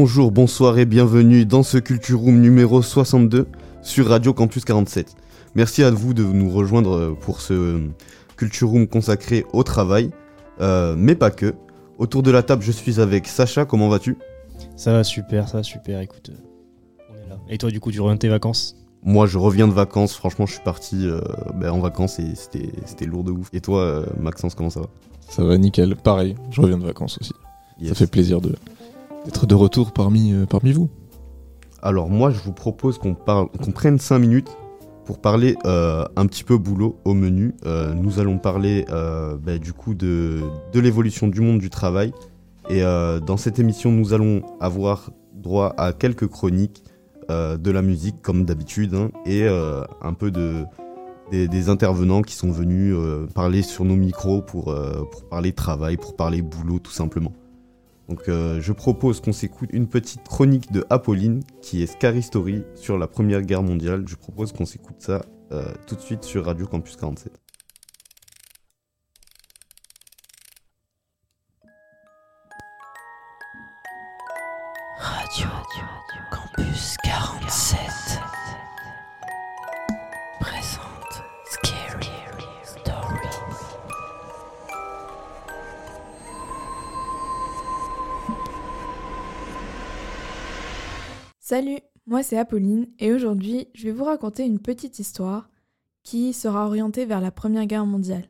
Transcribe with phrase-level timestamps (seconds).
[0.00, 3.48] Bonjour, bonsoir et bienvenue dans ce Culture Room numéro 62
[3.82, 5.16] sur Radio Campus 47.
[5.56, 7.80] Merci à vous de nous rejoindre pour ce
[8.36, 10.10] Culture Room consacré au travail,
[10.60, 11.56] euh, mais pas que.
[11.98, 14.16] Autour de la table, je suis avec Sacha, comment vas-tu?
[14.76, 17.40] Ça va super, ça va super, écoute, euh, on est là.
[17.48, 18.76] Et toi du coup, tu reviens de tes vacances?
[19.02, 21.20] Moi, je reviens de vacances, franchement, je suis parti euh,
[21.56, 23.48] ben, en vacances et c'était c'était lourd de ouf.
[23.52, 24.86] Et toi, euh, Maxence, comment ça va?
[25.28, 27.32] Ça va nickel, pareil, je reviens de vacances aussi.
[27.80, 27.88] Yes.
[27.88, 28.54] Ça fait plaisir de
[29.24, 30.88] d'être de retour parmi, euh, parmi vous.
[31.82, 34.56] Alors moi, je vous propose qu'on parle, qu'on prenne 5 minutes
[35.04, 37.54] pour parler euh, un petit peu boulot au menu.
[37.64, 42.12] Euh, nous allons parler bah, du coup de, de l'évolution du monde du travail.
[42.68, 46.84] Et dans cette émission, nous allons avoir droit à quelques chroniques
[47.30, 50.64] de la musique comme d'habitude hein, et un peu de
[51.30, 52.94] des, intervenants qui sont venus
[53.34, 54.64] parler sur nos micros pour,
[55.10, 57.32] pour parler travail, pour parler boulot tout simplement.
[58.08, 62.64] Donc euh, je propose qu'on s'écoute une petite chronique de Apolline qui est Scary Story
[62.74, 64.04] sur la Première Guerre mondiale.
[64.06, 67.32] Je propose qu'on s'écoute ça euh, tout de suite sur Radio Campus 47.
[92.28, 95.48] C'est Apolline et aujourd'hui je vais vous raconter une petite histoire
[96.02, 98.28] qui sera orientée vers la Première Guerre mondiale.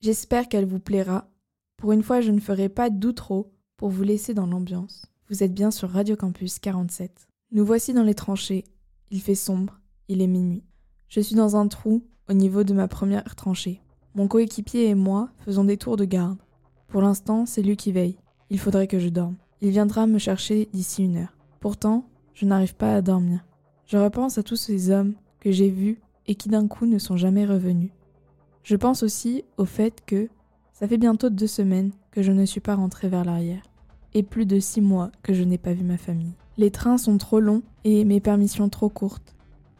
[0.00, 1.28] J'espère qu'elle vous plaira.
[1.76, 5.04] Pour une fois je ne ferai pas d'outro pour vous laisser dans l'ambiance.
[5.28, 7.28] Vous êtes bien sur Radio Campus 47.
[7.52, 8.64] Nous voici dans les tranchées.
[9.10, 10.64] Il fait sombre, il est minuit.
[11.08, 13.82] Je suis dans un trou au niveau de ma première tranchée.
[14.14, 16.38] Mon coéquipier et moi faisons des tours de garde.
[16.88, 18.16] Pour l'instant, c'est lui qui veille.
[18.48, 19.36] Il faudrait que je dorme.
[19.60, 21.36] Il viendra me chercher d'ici une heure.
[21.60, 23.44] Pourtant, je n'arrive pas à dormir.
[23.86, 27.16] Je repense à tous ces hommes que j'ai vus et qui d'un coup ne sont
[27.16, 27.90] jamais revenus.
[28.62, 30.28] Je pense aussi au fait que
[30.72, 33.62] ça fait bientôt deux semaines que je ne suis pas rentrée vers l'arrière
[34.14, 36.34] et plus de six mois que je n'ai pas vu ma famille.
[36.56, 39.34] Les trains sont trop longs et mes permissions trop courtes.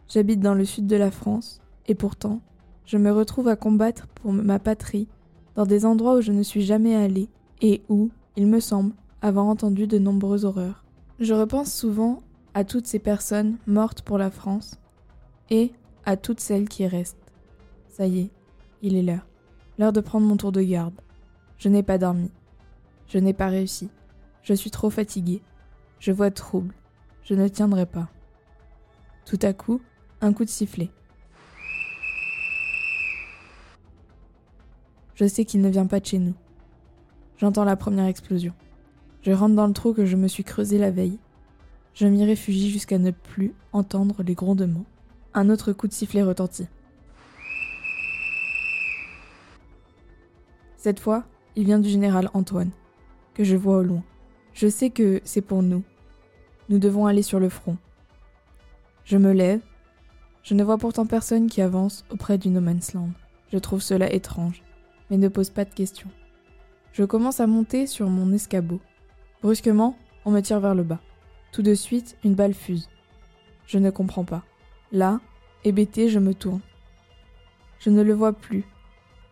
[0.09, 2.41] J'habite dans le sud de la France et pourtant,
[2.85, 5.09] je me retrouve à combattre pour ma patrie
[5.55, 7.29] dans des endroits où je ne suis jamais allée
[7.63, 10.85] et où, il me semble, avoir entendu de nombreuses horreurs.
[11.21, 12.23] Je repense souvent
[12.55, 14.79] à toutes ces personnes mortes pour la France
[15.51, 15.73] et
[16.07, 17.33] à toutes celles qui restent.
[17.89, 18.31] Ça y est,
[18.83, 19.27] il est l'heure.
[19.79, 20.95] L'heure de prendre mon tour de garde.
[21.59, 22.31] Je n'ai pas dormi.
[23.09, 23.91] Je n'ai pas réussi.
[24.43, 25.43] Je suis trop fatiguée.
[25.99, 26.75] Je vois trouble.
[27.23, 28.09] Je ne tiendrai pas.
[29.25, 29.81] Tout à coup,
[30.21, 30.91] un coup de sifflet.
[35.15, 36.35] Je sais qu'il ne vient pas de chez nous.
[37.37, 38.53] J'entends la première explosion.
[39.23, 41.19] Je rentre dans le trou que je me suis creusé la veille.
[41.95, 44.85] Je m'y réfugie jusqu'à ne plus entendre les grondements.
[45.33, 46.67] Un autre coup de sifflet retentit.
[50.77, 51.25] Cette fois,
[51.55, 52.73] il vient du général Antoine,
[53.33, 54.03] que je vois au loin.
[54.55, 55.85] Je sais que c'est pour nous.
[56.69, 57.77] Nous devons aller sur le front.
[59.05, 59.61] Je me lève.
[60.43, 63.11] Je ne vois pourtant personne qui avance auprès du No Man's Land.
[63.53, 64.63] Je trouve cela étrange,
[65.11, 66.11] mais ne pose pas de questions.
[66.93, 68.81] Je commence à monter sur mon escabeau.
[69.43, 71.01] Brusquement, on me tire vers le bas.
[71.55, 72.89] Tout de suite, une balle fuse.
[73.65, 74.43] Je ne comprends pas.
[74.91, 75.21] Là,
[75.63, 76.59] hébété, je me tourne.
[77.79, 78.65] Je ne le vois plus.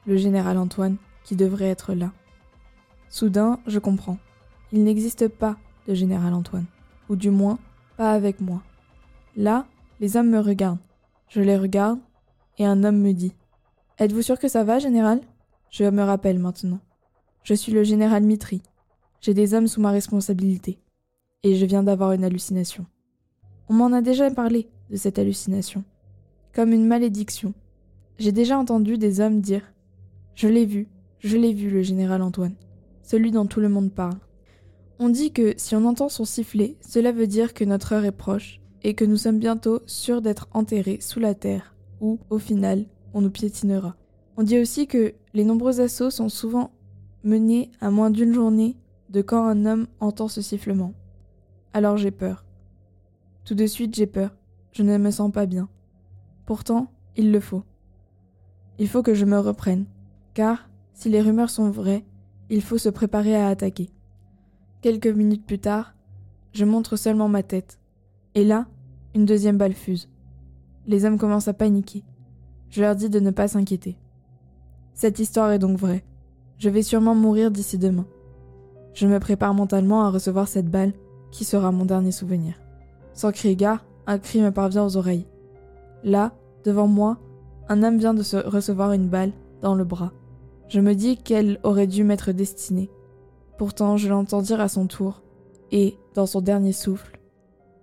[0.06, 2.12] Le général Antoine, qui devrait être là.
[3.08, 4.18] Soudain, je comprends.
[4.70, 5.56] Il n'existe pas
[5.88, 6.66] de général Antoine.
[7.08, 7.58] Ou du moins,
[7.96, 8.62] pas avec moi.
[9.34, 9.66] Là,
[9.98, 10.78] les hommes me regardent.
[11.28, 11.98] Je les regarde,
[12.56, 13.34] et un homme me dit
[13.98, 15.22] Êtes-vous sûr que ça va, général?
[15.70, 16.78] Je me rappelle maintenant.
[17.42, 18.62] Je suis le général Mitri.
[19.20, 20.78] J'ai des hommes sous ma responsabilité.
[21.44, 22.86] Et je viens d'avoir une hallucination.
[23.68, 25.82] On m'en a déjà parlé de cette hallucination.
[26.54, 27.52] Comme une malédiction.
[28.18, 29.72] J'ai déjà entendu des hommes dire
[30.36, 30.86] Je l'ai vu,
[31.18, 32.54] je l'ai vu, le général Antoine.
[33.02, 34.18] Celui dont tout le monde parle.
[35.00, 38.12] On dit que si on entend son sifflet, cela veut dire que notre heure est
[38.12, 42.84] proche et que nous sommes bientôt sûrs d'être enterrés sous la terre, où, au final,
[43.14, 43.96] on nous piétinera.
[44.36, 46.70] On dit aussi que les nombreux assauts sont souvent
[47.24, 48.76] menés à moins d'une journée
[49.10, 50.94] de quand un homme entend ce sifflement.
[51.74, 52.44] Alors j'ai peur.
[53.44, 54.36] Tout de suite j'ai peur.
[54.72, 55.68] Je ne me sens pas bien.
[56.46, 57.62] Pourtant, il le faut.
[58.78, 59.86] Il faut que je me reprenne,
[60.34, 62.04] car si les rumeurs sont vraies,
[62.50, 63.90] il faut se préparer à attaquer.
[64.80, 65.94] Quelques minutes plus tard,
[66.52, 67.78] je montre seulement ma tête.
[68.34, 68.66] Et là,
[69.14, 70.08] une deuxième balle fuse.
[70.86, 72.02] Les hommes commencent à paniquer.
[72.70, 73.98] Je leur dis de ne pas s'inquiéter.
[74.94, 76.04] Cette histoire est donc vraie.
[76.58, 78.06] Je vais sûrement mourir d'ici demain.
[78.94, 80.92] Je me prépare mentalement à recevoir cette balle
[81.32, 82.54] qui sera mon dernier souvenir.
[83.14, 85.26] Sans crier gare, un cri me parvient aux oreilles.
[86.04, 86.32] Là,
[86.64, 87.18] devant moi,
[87.68, 89.32] un homme vient de se recevoir une balle
[89.62, 90.12] dans le bras.
[90.68, 92.90] Je me dis qu'elle aurait dû m'être destinée.
[93.58, 95.22] Pourtant, je l'entends dire à son tour,
[95.70, 97.18] et, dans son dernier souffle,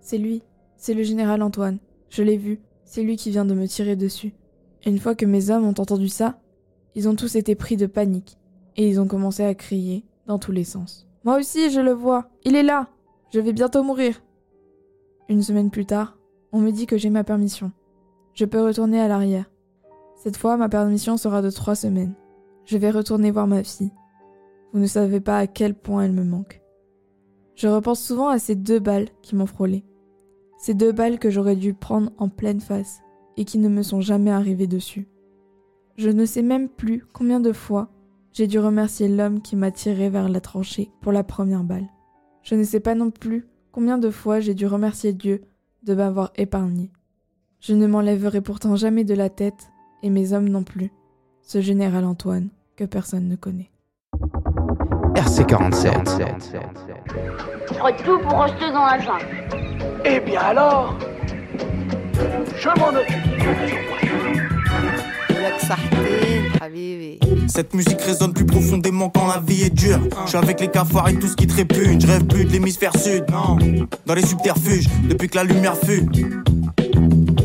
[0.02, 0.44] C'est lui,
[0.78, 1.80] c'est le général Antoine,
[2.10, 4.34] je l'ai vu, c'est lui qui vient de me tirer dessus.
[4.86, 6.40] Une fois que mes hommes ont entendu ça,
[6.96, 8.38] ils ont tous été pris de panique,
[8.76, 11.08] et ils ont commencé à crier dans tous les sens.
[11.24, 12.88] Moi aussi, je le vois, il est là,
[13.32, 14.22] je vais bientôt mourir.
[15.30, 16.18] Une semaine plus tard,
[16.52, 17.72] on me dit que j'ai ma permission.
[18.34, 19.52] Je peux retourner à l'arrière.
[20.16, 22.16] Cette fois, ma permission sera de trois semaines.
[22.66, 23.92] Je vais retourner voir ma fille.
[24.74, 26.62] Vous ne savez pas à quel point elle me manque.
[27.56, 29.86] Je repense souvent à ces deux balles qui m'ont frôlé.
[30.58, 33.00] Ces deux balles que j'aurais dû prendre en pleine face
[33.38, 35.08] et qui ne me sont jamais arrivées dessus.
[35.98, 37.90] Je ne sais même plus combien de fois
[38.34, 41.88] j'ai dû remercier l'homme qui m'a tiré vers la tranchée pour la première balle.
[42.50, 45.44] Je ne sais pas non plus combien de fois j'ai dû remercier Dieu
[45.84, 46.90] de m'avoir épargné.
[47.60, 49.70] Je ne m'enlèverai pourtant jamais de la tête,
[50.02, 50.92] et mes hommes non plus,
[51.44, 53.70] ce général Antoine que personne ne connaît.
[55.14, 56.10] RC47.
[57.68, 59.28] Je ferai tout pour rester dans la jungle.
[60.06, 60.98] Eh bien alors,
[62.58, 63.30] je m'en occupe.
[67.48, 70.00] Cette musique résonne plus profondément quand la vie est dure.
[70.26, 72.02] Je suis avec les cafards et tout ce qui trépugne.
[72.02, 73.58] Je rêve plus de l'hémisphère sud, non.
[74.06, 76.06] Dans les subterfuges, depuis que la lumière fut.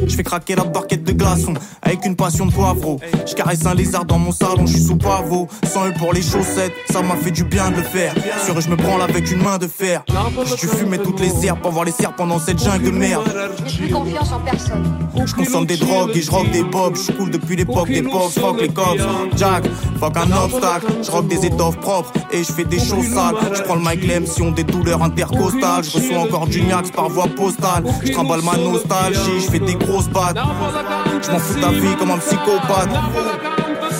[0.07, 3.01] Je fais craquer la barquette de glaçons avec une passion de poivreau.
[3.27, 5.49] Je caresse un lézard dans mon salon, je suis sous pavot.
[5.73, 8.15] Sans eux pour les chaussettes, ça m'a fait du bien de le faire.
[8.45, 10.05] Sur eux, je me branle avec une main de fer.
[10.47, 13.25] Je fumais toutes les herbes pour voir les serpents dans cette jungle de merde.
[13.67, 14.85] Je n'ai plus confiance en personne.
[15.25, 16.97] Je consomme des drogues et je rock des bobs.
[16.97, 19.03] Je coule depuis l'époque des box, fuck les cops.
[19.37, 19.65] Jack,
[19.99, 20.87] fuck un obstacle.
[21.03, 23.35] Je rock des étoffes propres et je fais des choses sales.
[23.55, 25.85] Je prends le mic si ont des douleurs intercostales.
[25.85, 27.85] Je reçois encore du Niax par voie postale.
[28.05, 32.89] Je trimballe ma nostalgie, je fais des Je m'en fous ta vie comme un psychopathe.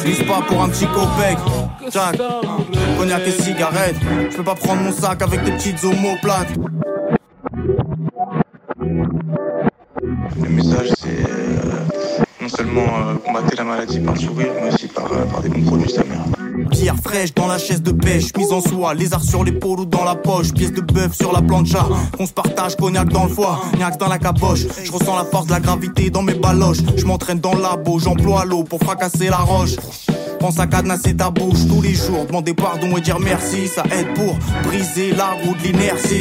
[0.05, 1.39] Vise pas pour un petit copec.
[1.91, 2.21] Jack,
[2.99, 3.97] cognac et cigarette.
[4.31, 6.49] Je peux pas prendre mon sac avec des petites omoplates.
[10.43, 11.85] Le message, c'est euh,
[12.43, 15.49] non seulement euh, combattre la maladie par le sourire, mais aussi par, euh, par des
[15.49, 16.19] bons produits, sa mère.
[16.75, 20.03] Pierre fraîche dans la chaise de pêche, mise en soie, lézard sur l'épaule ou dans
[20.05, 21.87] la poche, pièce de bœuf sur la plancha,
[22.17, 25.47] qu'on se partage, cognac dans le foie, niax dans la caboche, je ressens la force
[25.47, 29.29] de la gravité dans mes baloches, je m'entraîne dans le labo, j'emploie l'eau pour fracasser
[29.29, 29.77] la roche.
[30.45, 34.13] Pense à cadenasser ta bouche tous les jours, demander pardon et dire merci, ça aide
[34.13, 36.21] pour briser la roue de l'inertie.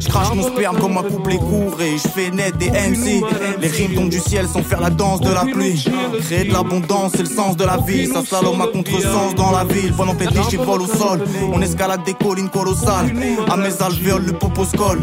[0.00, 3.22] Je crache mon sperme comme un couplet court et je fais naître des MC.
[3.60, 5.84] Les rimes tombent du ciel sans faire la danse de la pluie.
[6.24, 8.08] Créer de l'abondance, c'est le sens de la vie.
[8.08, 9.92] Ça slalom à contresens dans la ville.
[9.96, 11.24] Pendant péter, j'ai vol au sol.
[11.52, 13.14] On escalade des collines colossales.
[13.48, 15.00] À mes alvéoles, le popo se colle.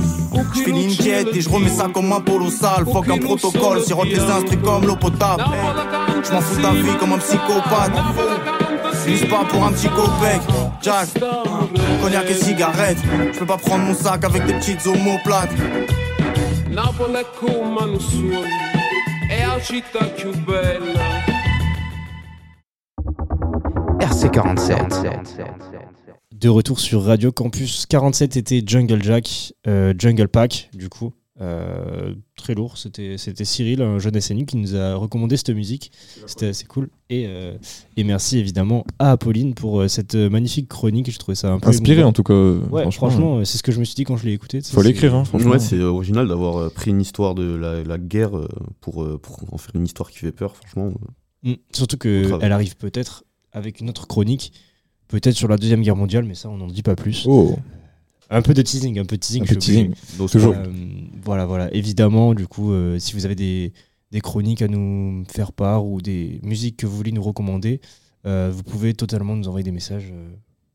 [0.55, 2.86] Je finis une quête et je remets ça comme un polo sale.
[2.91, 5.46] Fuck un protocole, sirote les instruments comme l'eau potable.
[6.22, 8.40] Je m'en fous de ta vie comme un psychopathe.
[9.05, 10.41] Vise pas pour un petit copec,
[10.81, 11.10] Jack.
[12.01, 12.98] Cognac et cigarette.
[13.34, 15.51] Je peux pas prendre mon sac avec des petites omoplates.
[16.70, 18.41] Napoli è come un sogno,
[19.29, 21.01] è la città più bella.
[24.00, 25.31] RC47.
[26.31, 31.12] De retour sur Radio Campus 47 était Jungle Jack, euh, Jungle Pack, du coup.
[31.41, 35.91] Euh, très lourd, c'était Cyril, un jeune SNU, qui nous a recommandé cette musique.
[36.27, 36.89] C'était assez cool.
[37.10, 37.57] Et, euh,
[37.98, 41.10] et merci évidemment à Apolline pour euh, cette magnifique chronique.
[41.12, 41.69] Je trouvais ça un peu.
[41.69, 42.33] Inspiré en tout cas.
[42.33, 43.10] Ouais, franchement.
[43.10, 44.62] franchement, c'est ce que je me suis dit quand je l'ai écouté.
[44.62, 45.51] Faut c'est- l'écrire, hein, franchement.
[45.51, 48.31] Ouais, c'est original d'avoir pris une histoire de la, la guerre
[48.79, 50.93] pour, pour en faire une histoire qui fait peur, franchement.
[51.43, 51.53] Mm.
[51.74, 54.53] Surtout qu'elle arrive peut-être avec une autre chronique,
[55.07, 57.25] peut-être sur la Deuxième Guerre mondiale, mais ça, on n'en dit pas plus.
[57.27, 57.55] Oh,
[58.32, 59.44] Un peu de teasing, un peu de teasing.
[59.44, 59.90] un peu obligé.
[59.90, 60.18] teasing.
[60.18, 60.56] Donc, Toujours.
[60.56, 60.66] Euh,
[61.24, 61.72] voilà, voilà.
[61.76, 63.74] Évidemment, du coup, euh, si vous avez des,
[64.12, 67.82] des chroniques à nous faire part ou des musiques que vous voulez nous recommander,
[68.26, 70.12] euh, vous pouvez totalement nous envoyer des messages.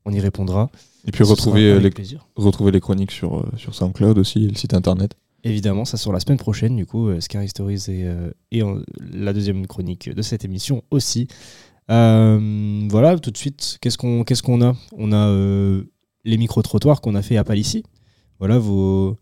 [0.05, 0.71] on y répondra.
[1.07, 2.27] Et puis retrouver, les, plaisir.
[2.37, 5.17] retrouver les chroniques sur, sur SoundCloud aussi et le site internet.
[5.45, 8.81] Évidemment, ça sera la semaine prochaine, du coup, euh, Scary Stories et, euh, et en-
[9.13, 11.29] la deuxième chronique de cette émission aussi.
[11.91, 14.75] Euh, voilà, tout de suite, qu'est-ce qu'on qu'est-ce qu'on a?
[14.97, 15.29] On a
[16.26, 17.83] les micro-trottoirs qu'on a fait à Palissy.
[18.38, 19.16] Voilà, vos...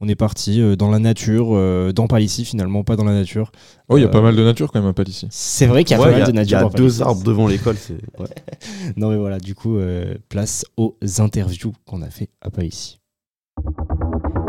[0.00, 3.50] on est parti euh, dans la nature, euh, dans Palissy finalement, pas dans la nature.
[3.88, 5.26] Oh, il y a Euh, pas mal de nature quand même à Palissy.
[5.30, 6.58] C'est vrai qu'il y a Ouais, pas mal de nature.
[6.58, 7.76] Il y a deux arbres devant l'école.
[8.18, 8.26] ouais.
[8.96, 12.98] Non mais voilà, du coup, euh, place aux interviews qu'on a fait à Palissy.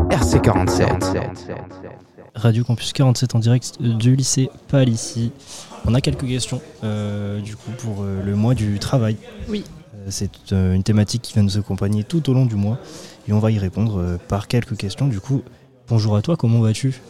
[0.09, 1.55] RC47.
[2.35, 5.31] Radio Campus 47 en direct du lycée Palissy.
[5.85, 9.17] On a quelques questions euh, du coup pour euh, le mois du travail.
[9.49, 9.63] Oui.
[10.09, 12.79] C'est euh, une thématique qui va nous accompagner tout au long du mois
[13.27, 15.07] et on va y répondre euh, par quelques questions.
[15.07, 15.41] Du coup,
[15.87, 17.01] bonjour à toi, comment vas-tu?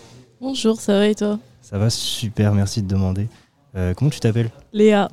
[0.41, 1.39] Bonjour, ça va et toi?
[1.61, 3.27] Ça va super, merci de demander.
[3.75, 4.51] Euh, comment tu t'appelles?
[4.73, 5.09] Léa.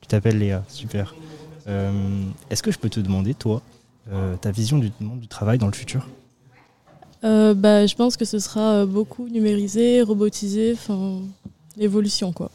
[0.00, 1.14] Tu t'appelles Léa, super.
[1.66, 1.92] Euh,
[2.50, 3.62] Est-ce que je peux te demander, toi,
[4.12, 6.06] euh, ta vision du monde du travail dans le futur?
[7.24, 11.20] Euh, bah, je pense que ce sera beaucoup numérisé, robotisé, enfin,
[11.76, 12.50] l'évolution quoi.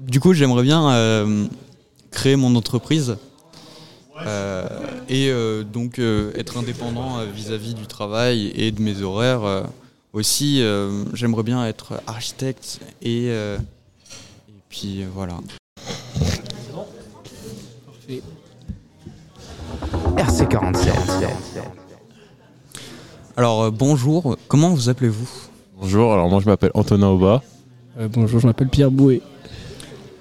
[0.00, 1.46] Du coup, j'aimerais bien euh,
[2.12, 3.16] créer mon entreprise
[4.26, 4.66] euh,
[5.08, 9.44] et euh, donc euh, être indépendant euh, vis-à-vis du travail et de mes horaires.
[9.44, 9.62] euh.
[10.12, 13.58] aussi, euh, j'aimerais bien être architecte et, euh,
[14.48, 15.34] et puis euh, voilà.
[20.16, 20.92] RC47.
[23.36, 25.28] Alors euh, bonjour, comment vous appelez-vous?
[25.80, 27.42] Bonjour, alors moi je m'appelle Antonin Auba.
[28.10, 29.20] bonjour, je m'appelle Pierre Bouet.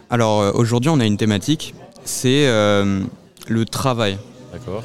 [0.09, 3.01] Alors euh, aujourd'hui, on a une thématique, c'est euh,
[3.49, 4.17] le travail.
[4.51, 4.83] D'accord.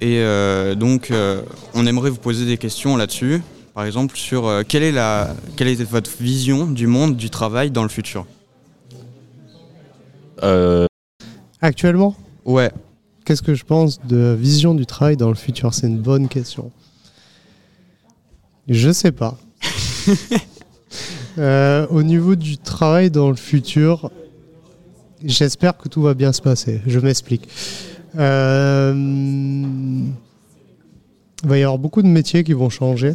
[0.00, 1.42] Et euh, donc, euh,
[1.74, 3.42] on aimerait vous poser des questions là-dessus.
[3.74, 7.70] Par exemple, sur euh, quelle, est la, quelle est votre vision du monde du travail
[7.70, 8.26] dans le futur?
[11.62, 12.14] Actuellement?
[12.44, 12.70] Ouais.
[13.24, 15.72] Qu'est-ce que je pense de vision du travail dans le futur?
[15.72, 16.70] C'est une bonne question.
[18.68, 19.38] Je sais pas.
[21.36, 24.12] Euh, au niveau du travail dans le futur,
[25.24, 26.80] j'espère que tout va bien se passer.
[26.86, 27.48] Je m'explique.
[28.18, 28.92] Euh,
[31.42, 33.14] il va y avoir beaucoup de métiers qui vont changer.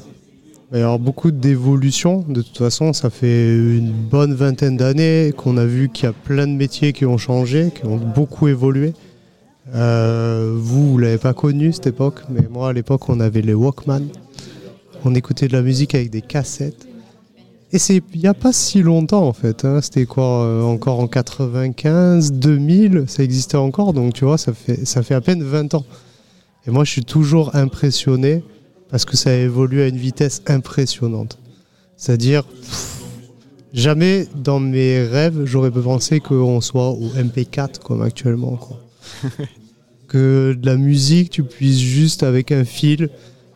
[0.72, 2.26] Il va y avoir beaucoup d'évolutions.
[2.28, 6.14] De toute façon, ça fait une bonne vingtaine d'années qu'on a vu qu'il y a
[6.14, 8.94] plein de métiers qui ont changé, qui ont beaucoup évolué.
[9.74, 13.54] Euh, vous, vous l'avez pas connu cette époque, mais moi à l'époque on avait les
[13.54, 14.02] Walkman.
[15.06, 16.89] On écoutait de la musique avec des cassettes.
[17.72, 19.64] Et c'est il n'y a pas si longtemps en fait.
[19.64, 19.80] hein.
[19.82, 23.94] C'était quoi euh, Encore en 95, 2000, ça existait encore.
[23.94, 25.86] Donc tu vois, ça fait, ça fait à peine 20 ans.
[26.66, 28.44] Et moi je suis toujours impressionné
[28.90, 31.38] parce que ça a évolué à une vitesse impressionnante.
[31.96, 32.44] C'est-à-dire,
[33.74, 38.56] jamais dans mes rêves j'aurais pu penser qu'on soit au MP4 comme actuellement.
[38.58, 38.80] Quoi
[40.08, 43.10] que de la musique, tu puisses juste avec un fil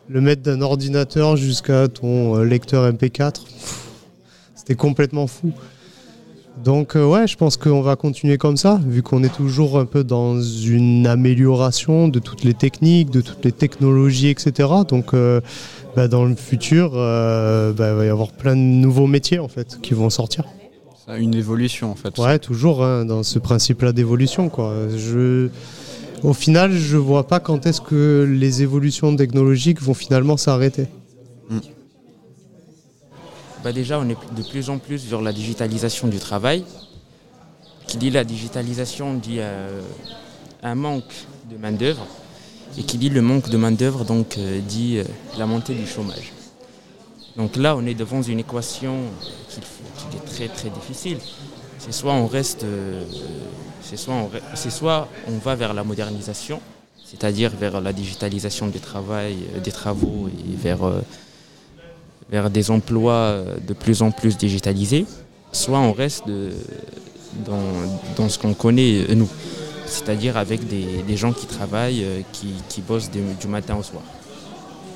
[0.08, 3.32] le mettre d'un ordinateur jusqu'à ton euh, lecteur MP4.
[3.32, 3.83] Pff,
[4.64, 5.52] C'était complètement fou.
[6.62, 9.84] Donc euh, ouais, je pense qu'on va continuer comme ça, vu qu'on est toujours un
[9.84, 14.70] peu dans une amélioration de toutes les techniques, de toutes les technologies, etc.
[14.88, 15.40] Donc euh,
[15.96, 19.48] bah, dans le futur, euh, bah, il va y avoir plein de nouveaux métiers en
[19.48, 20.44] fait qui vont sortir.
[21.08, 22.16] Une évolution en fait.
[22.16, 24.48] Ouais, toujours hein, dans ce principe-là d'évolution.
[24.48, 24.72] quoi.
[24.96, 25.48] Je...
[26.22, 30.86] Au final, je vois pas quand est-ce que les évolutions technologiques vont finalement s'arrêter.
[33.64, 36.66] Bah déjà, on est de plus en plus vers la digitalisation du travail.
[37.86, 39.80] Qui dit la digitalisation dit euh,
[40.62, 41.14] un manque
[41.50, 42.06] de main-d'œuvre.
[42.76, 45.04] Et qui dit le manque de main-d'œuvre euh, dit euh,
[45.38, 46.34] la montée du chômage.
[47.38, 48.98] Donc là, on est devant une équation
[49.48, 51.16] qui est très très difficile.
[51.78, 52.66] C'est soit on reste,
[53.82, 54.30] c'est soit
[54.70, 56.60] soit on va vers la modernisation,
[57.04, 60.80] c'est-à-dire vers la digitalisation des, travail, des travaux et vers,
[62.34, 65.06] vers des emplois euh, de plus en plus digitalisés,
[65.52, 66.50] soit on reste de-
[67.48, 67.62] dans,
[68.16, 69.28] dans ce qu'on connaît euh, nous,
[69.86, 73.84] c'est-à-dire avec des, des gens qui travaillent, euh, qui, qui bossent du- du matin au
[73.84, 74.02] soir.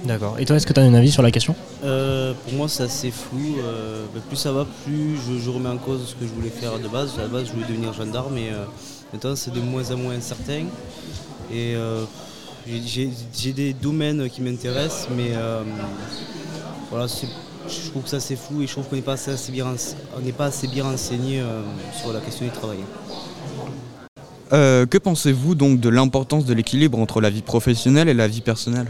[0.04, 0.34] D'accord.
[0.40, 1.54] Et toi, est-ce que tu as un avis sur la question?
[1.84, 3.56] Euh, pour moi, c'est assez flou.
[3.58, 6.50] Euh, bah, plus ça va, plus je, je remets en cause ce que je voulais
[6.62, 7.10] faire de base.
[7.18, 8.64] À la base, je voulais devenir gendarme, euh,
[9.12, 10.64] maintenant, c'est de moins en moins incertain.
[11.52, 12.04] Et euh,
[12.86, 15.62] j'ai- des domaines qui m'intéressent, mais euh,
[16.90, 19.64] voilà, je trouve que ça c'est flou et je trouve qu'on n'est pas assez, bien,
[19.64, 22.78] rense- on n'est pas assez bien renseigné euh, sur la question du travail.
[24.52, 28.40] Euh, que pensez-vous donc de l'importance de l'équilibre entre la vie professionnelle et la vie
[28.40, 28.86] personnelle?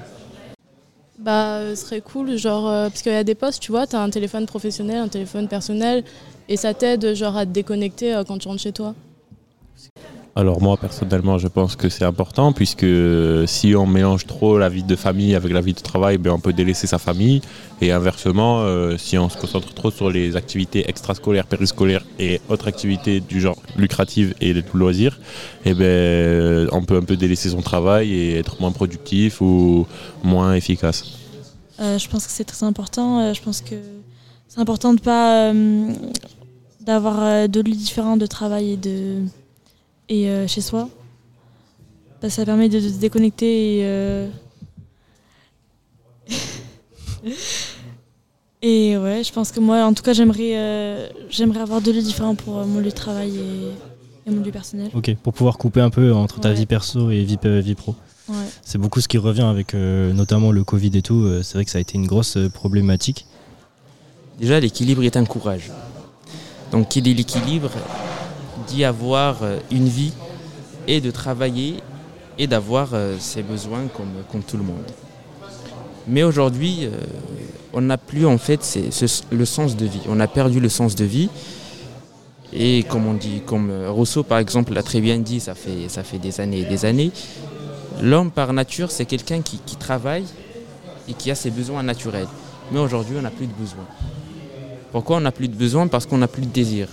[1.18, 3.88] Bah, euh, ce serait cool, genre, euh, parce qu'il y a des postes, tu vois,
[3.88, 6.04] tu as un téléphone professionnel, un téléphone personnel,
[6.48, 8.94] et ça t'aide, genre, à te déconnecter euh, quand tu rentres chez toi.
[10.38, 12.86] Alors moi personnellement je pense que c'est important puisque
[13.46, 16.38] si on mélange trop la vie de famille avec la vie de travail, ben, on
[16.38, 17.40] peut délaisser sa famille
[17.80, 22.68] et inversement euh, si on se concentre trop sur les activités extrascolaires, périscolaires et autres
[22.68, 25.18] activités du genre lucratives et de loisirs,
[25.64, 29.88] et ben, on peut un peu délaisser son travail et être moins productif ou
[30.22, 31.04] moins efficace.
[31.80, 33.18] Euh, je pense que c'est très important.
[33.18, 33.74] Euh, je pense que
[34.46, 35.52] c'est important de pas
[36.80, 39.24] d'avoir deux lieux différents de travail et de
[40.08, 40.88] et euh, chez soi.
[42.20, 44.28] Que ça permet de, de se déconnecter et euh,
[48.62, 52.02] et ouais, je pense que moi, en tout cas, j'aimerais euh, j'aimerais avoir deux lieux
[52.02, 54.90] différents pour euh, mon lieu de travail et, et mon lieu personnel.
[54.94, 56.54] Ok, pour pouvoir couper un peu entre ta Ouais.
[56.56, 57.94] vie perso et vie, vie pro.
[58.28, 58.34] Ouais.
[58.62, 61.26] C'est beaucoup ce qui revient avec euh, notamment le Covid et tout.
[61.42, 63.26] c'est vrai que ça a été une grosse problématique.
[64.38, 65.70] Déjà, l'équilibre est un courage.
[66.72, 67.70] Donc, qui dit l'équilibre?
[68.68, 70.12] Dit avoir euh, une vie
[70.86, 71.76] et de travailler
[72.38, 74.84] et d'avoir euh, ses besoins comme, comme tout le monde.
[76.06, 76.90] Mais aujourd'hui, euh,
[77.72, 78.78] on n'a plus en fait
[79.30, 80.00] le sens de vie.
[80.08, 81.28] On a perdu le sens de vie.
[82.52, 85.88] Et comme on dit, comme euh, Rousseau par exemple l'a très bien dit, ça fait,
[85.88, 87.10] ça fait des années et des années,
[88.00, 90.24] l'homme par nature c'est quelqu'un qui, qui travaille
[91.06, 92.28] et qui a ses besoins naturels.
[92.72, 93.84] Mais aujourd'hui on n'a plus de besoins.
[94.92, 96.88] Pourquoi on n'a plus de besoin Parce qu'on n'a plus de désir.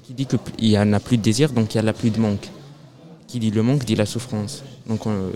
[0.00, 2.08] Et qui dit qu'il n'y en a plus de désir, donc il n'y a plus
[2.10, 2.48] de manque.
[3.26, 4.62] Qui dit le manque dit la souffrance.
[4.86, 5.30] Donc on,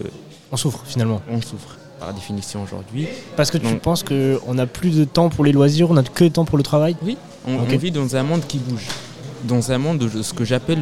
[0.51, 1.21] On souffre finalement.
[1.31, 3.07] on souffre par définition aujourd'hui.
[3.37, 6.03] Parce que tu Donc, penses qu'on a plus de temps pour les loisirs, on a
[6.03, 6.97] que de temps pour le travail?
[7.03, 8.87] Oui, on, on vit dans un monde qui bouge.
[9.45, 10.81] Dans un monde de ce que j'appelle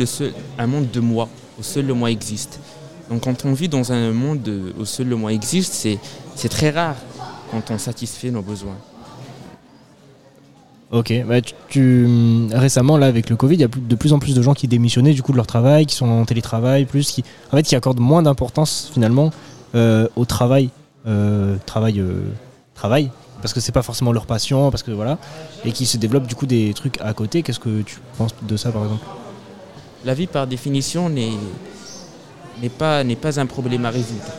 [0.58, 2.60] un monde de moi, où seul le moi existe.
[3.10, 5.74] Donc quand on vit dans un monde de- où seul le moi existe,
[6.36, 6.94] c'est très rare
[7.50, 8.76] quand on satisfait nos besoins.
[10.92, 14.18] Ok, bah, tu, tu- récemment là avec le Covid, il y a de plus en
[14.18, 17.10] plus de gens qui démissionnaient du coup de leur travail, qui sont en télétravail, plus
[17.10, 19.30] qui, en fait, qui accordent moins d'importance finalement
[19.74, 20.68] euh, au travail,
[21.06, 22.20] euh, travail, euh,
[22.74, 25.16] travail, parce que c'est pas forcément leur passion, parce que voilà,
[25.64, 27.42] et qui se développent du coup des trucs à côté.
[27.42, 29.06] Qu'est-ce que tu penses de ça par exemple?
[30.04, 31.30] La vie par définition n'est,
[32.68, 34.30] pas, n'est pas un problème à résoudre,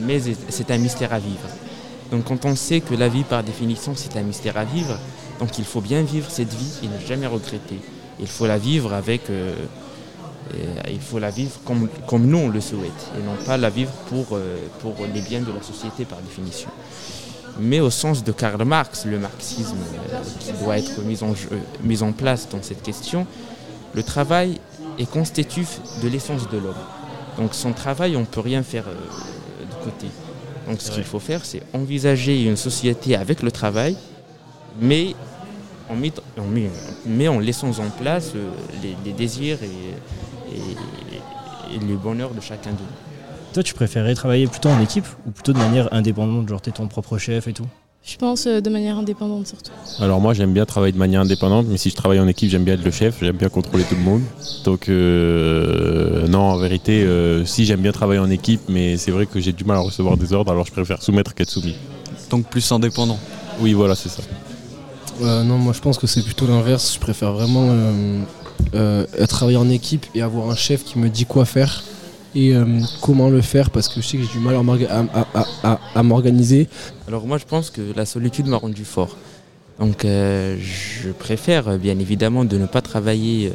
[0.00, 1.48] mais c'est un mystère à vivre.
[2.10, 4.98] Donc quand on sait que la vie par définition c'est un mystère à vivre,
[5.40, 7.80] donc il faut bien vivre cette vie et ne jamais regretter.
[8.20, 9.28] Il faut la vivre avec...
[9.30, 9.54] euh,
[10.86, 13.70] et il faut la vivre comme, comme nous on le souhaite et non pas la
[13.70, 16.70] vivre pour, euh, pour les biens de la société par définition.
[17.60, 19.76] Mais au sens de Karl Marx, le marxisme
[20.12, 21.48] euh, qui doit être mis en, jeu-
[21.84, 23.26] mis en place dans cette question,
[23.94, 24.58] le travail
[24.98, 26.74] est constitutif de l'essence de l'homme.
[27.38, 28.94] Donc sans travail, on ne peut rien faire euh,
[29.70, 30.06] de côté.
[30.68, 33.96] Donc ce qu'il faut faire, c'est envisager une société avec le travail,
[34.80, 35.14] mais
[35.90, 36.68] en, mit- en mit-
[37.06, 38.48] mais en laissant en place euh,
[38.82, 42.84] les, les désirs et, et- et le bonheur de chacun d'eux.
[43.52, 46.86] Toi, tu préférais travailler plutôt en équipe ou plutôt de manière indépendante, genre t'es ton
[46.86, 47.66] propre chef et tout?
[48.04, 49.72] Je pense euh, de manière indépendante surtout.
[50.00, 52.64] Alors moi j'aime bien travailler de manière indépendante, mais si je travaille en équipe j'aime
[52.64, 54.22] bien être le chef, j'aime bien contrôler tout le monde.
[54.64, 59.26] Donc euh, non en vérité euh, si j'aime bien travailler en équipe, mais c'est vrai
[59.26, 61.76] que j'ai du mal à recevoir des ordres, alors je préfère soumettre qu'être soumis.
[62.30, 63.18] Donc plus indépendant.
[63.60, 64.22] Oui voilà c'est ça.
[65.20, 66.94] Euh, non, moi je pense que c'est plutôt l'inverse.
[66.94, 68.22] Je préfère vraiment euh,
[68.74, 71.82] euh, travailler en équipe et avoir un chef qui me dit quoi faire
[72.36, 72.52] et
[73.00, 76.68] comment le faire parce que je sais que j'ai du mal à à- m'organiser.
[77.08, 79.16] Alors moi je pense que la solitude m'a rendu fort.
[79.80, 83.52] Donc je préfère bien évidemment de ne pas travailler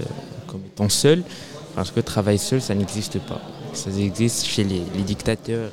[0.47, 1.23] comme étant seul,
[1.73, 3.39] parce que travailler seul ça n'existe pas.
[3.71, 5.71] Ça existe chez les, dictateurs.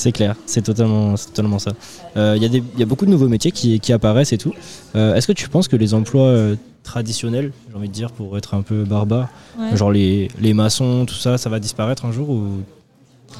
[0.00, 1.72] C'est clair, c'est totalement, totalement ça.
[2.16, 4.32] Euh, Il y, a des- il y a beaucoup de nouveaux métiers qui, qui apparaissent
[4.32, 4.54] et tout.
[4.96, 8.38] Euh, Est-ce que tu penses que les emplois euh, traditionnels, j'ai envie de dire, pour
[8.38, 9.76] être un peu barbare, Ouais.
[9.76, 12.62] genre les, les maçons, tout ça, ça va disparaître un jour ou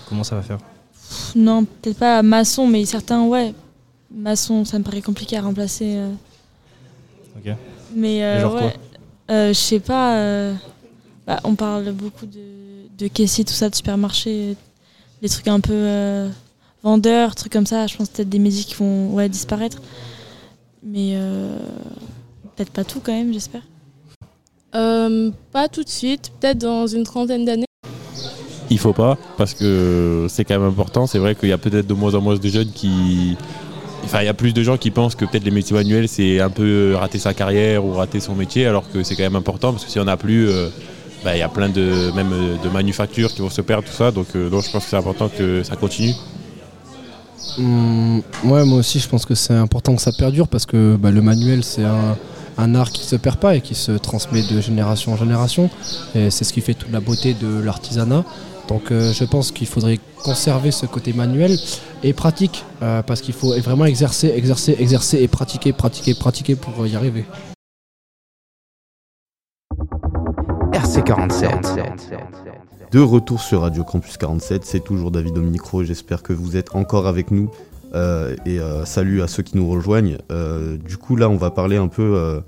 [0.07, 0.59] comment ça va faire?
[1.35, 3.55] Non, peut-être pas maçon, mais certains, ouais.
[4.15, 5.95] Maçon, ça me paraît compliqué à remplacer.
[5.97, 6.11] euh.
[7.39, 7.55] Ok.
[7.97, 8.63] Mais euh, genre quoi?
[8.67, 8.77] ouais.
[9.31, 10.17] Euh, je sais pas.
[10.17, 10.55] euh,
[11.27, 12.39] bah, on parle beaucoup de,
[12.99, 14.57] de caissiers, tout ça, de supermarché,
[15.23, 16.29] des trucs un peu euh,
[16.83, 17.87] vendeurs, trucs comme ça.
[17.87, 19.81] Je pense peut-être des métiers qui vont ouais, disparaître.
[20.83, 21.59] Mais euh,
[22.57, 23.63] peut-être pas tout quand même, j'espère.
[24.75, 27.67] Euh, pas tout de suite, peut-être dans une trentaine d'années.
[28.71, 31.07] Il faut pas parce que c'est quand même important.
[31.07, 33.37] C'est vrai qu'il y a peut-être de moins en moins de jeunes qui.
[34.05, 36.41] Enfin, il y a plus de gens qui pensent que peut-être les métiers manuels c'est
[36.41, 39.73] un peu rater sa carrière ou rater son métier, alors que c'est quand même important
[39.73, 40.69] parce que si on n'a plus, euh,
[41.25, 44.13] bah, il y a plein de même de manufactures qui vont se perdre tout ça.
[44.13, 46.15] Donc, euh, donc je pense que c'est important que ça continue.
[47.59, 51.23] Ouais, moi aussi je pense que c'est important que ça perdure parce que bah, le
[51.23, 55.17] manuel c'est un, art qui se perd pas et qui se transmet de génération en
[55.17, 55.71] génération.
[56.15, 58.25] Et c'est ce qui fait toute la beauté de l'artisanat.
[58.69, 61.59] Donc euh, je pense qu'il faudrait conserver ce côté manuel
[62.03, 66.87] et pratique, euh, parce qu'il faut vraiment exercer, exercer, exercer et pratiquer, pratiquer, pratiquer pour
[66.87, 67.25] y arriver.
[71.01, 72.19] RC47.
[72.93, 76.75] De retour sur Radio Campus 47, c'est toujours David au micro, j'espère que vous êtes
[76.77, 77.51] encore avec nous.
[77.95, 80.19] Euh, et euh, salut à ceux qui nous rejoignent.
[80.31, 82.41] Euh, du coup là on va parler un peu euh,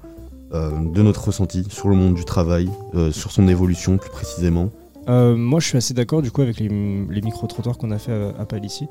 [0.53, 4.69] euh, de notre ressenti sur le monde du travail, euh, sur son évolution plus précisément.
[5.09, 8.13] Euh, moi, je suis assez d'accord du coup avec les, les micro-trottoirs qu'on a fait
[8.13, 8.87] à, à Palissy.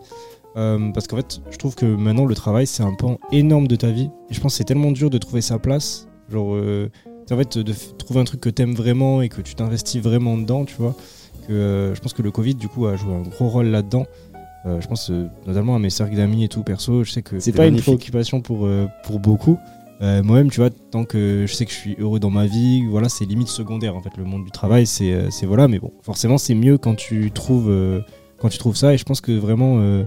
[0.57, 3.75] Euh, parce qu'en fait, je trouve que maintenant le travail c'est un pan énorme de
[3.75, 4.09] ta vie.
[4.29, 6.07] Et je pense que c'est tellement dur de trouver sa place.
[6.29, 6.89] Genre, euh,
[7.31, 10.65] en fait, de trouver un truc que t'aimes vraiment et que tu t'investis vraiment dedans,
[10.65, 10.95] tu vois.
[11.47, 14.05] Que euh, je pense que le Covid du coup a joué un gros rôle là-dedans.
[14.65, 17.03] Euh, je pense euh, notamment à mes cercles d'amis et tout perso.
[17.03, 18.67] Je sais que c'est pas une préoccupation pour,
[19.03, 19.57] pour beaucoup.
[20.01, 23.07] Moi-même, tu vois, tant que je sais que je suis heureux dans ma vie, voilà,
[23.07, 24.09] c'est limite secondaire en fait.
[24.17, 27.71] Le monde du travail, c'est voilà, mais bon, forcément, c'est mieux quand tu trouves
[28.39, 28.95] quand tu trouves ça.
[28.95, 30.03] Et je pense que vraiment,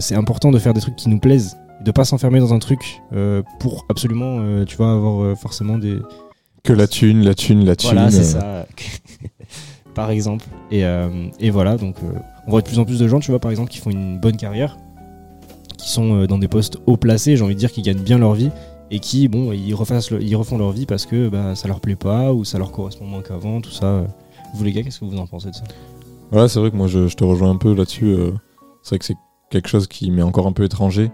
[0.00, 3.02] c'est important de faire des trucs qui nous plaisent, de pas s'enfermer dans un truc
[3.12, 5.98] euh, pour absolument, euh, tu vois, avoir euh, forcément des
[6.64, 7.90] Que la thune, la thune, la thune.
[7.90, 8.66] voilà, c'est euh, ça.
[9.94, 10.46] par exemple.
[10.70, 13.30] Et, euh, et voilà, donc euh, on voit de plus en plus de gens, tu
[13.30, 14.78] vois, par exemple, qui font une bonne carrière,
[15.76, 18.16] qui sont euh, dans des postes haut placés, j'ai envie de dire, qui gagnent bien
[18.16, 18.50] leur vie,
[18.90, 21.80] et qui, bon, ils, refassent le- ils refont leur vie parce que bah, ça leur
[21.80, 24.04] plaît pas, ou ça leur correspond moins qu'avant, tout ça.
[24.54, 25.64] Vous les gars, qu'est-ce que vous en pensez de ça?
[26.32, 28.16] Ouais, c'est vrai que moi je, je te rejoins un peu là-dessus.
[28.82, 29.16] c'est vrai que c'est
[29.50, 31.10] quelque chose qui m'est encore un peu étranger.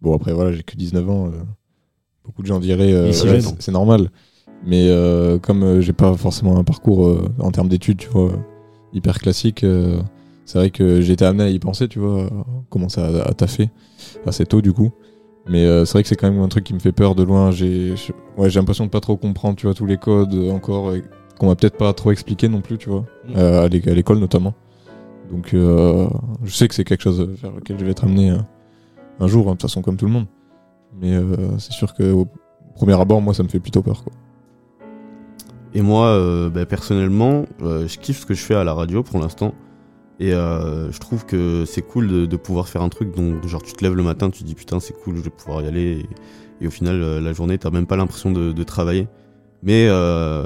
[0.00, 1.30] Bon, après, voilà, j'ai que 19 ans.
[2.24, 4.10] beaucoup de gens diraient ouais, c'est normal.
[4.64, 8.32] Mais euh, comme euh, j'ai pas forcément un parcours euh, en termes d'études, tu vois,
[8.92, 10.00] hyper classique, euh,
[10.44, 12.28] c'est vrai que j'ai été amené à y penser, tu vois, à
[12.70, 13.70] commencer à, à taffer
[14.26, 14.90] assez tôt du coup.
[15.48, 17.22] Mais euh, c'est vrai que c'est quand même un truc qui me fait peur de
[17.22, 17.52] loin.
[17.52, 17.94] J'ai
[18.36, 20.92] ouais, j'ai l'impression de pas trop comprendre, tu vois, tous les codes euh, encore,
[21.38, 23.32] qu'on m'a peut-être pas trop expliqué non plus, tu vois, Mm.
[23.36, 24.54] euh, à l'é- à l'école notamment.
[25.30, 26.08] Donc euh,
[26.44, 28.38] je sais que c'est quelque chose vers lequel je vais être amené euh,
[29.20, 30.26] un jour, hein, de toute façon comme tout le monde.
[31.00, 32.26] Mais euh, c'est sûr que au
[32.74, 34.02] premier abord, moi, ça me fait plutôt peur.
[34.04, 34.12] Quoi.
[35.76, 39.02] Et moi, euh, bah, personnellement, euh, je kiffe ce que je fais à la radio
[39.02, 39.52] pour l'instant.
[40.18, 43.62] Et euh, je trouve que c'est cool de, de pouvoir faire un truc dont, genre,
[43.62, 45.66] tu te lèves le matin, tu te dis putain, c'est cool, je vais pouvoir y
[45.66, 46.06] aller.
[46.60, 49.06] Et, et au final, la journée, t'as même pas l'impression de, de travailler.
[49.62, 49.86] Mais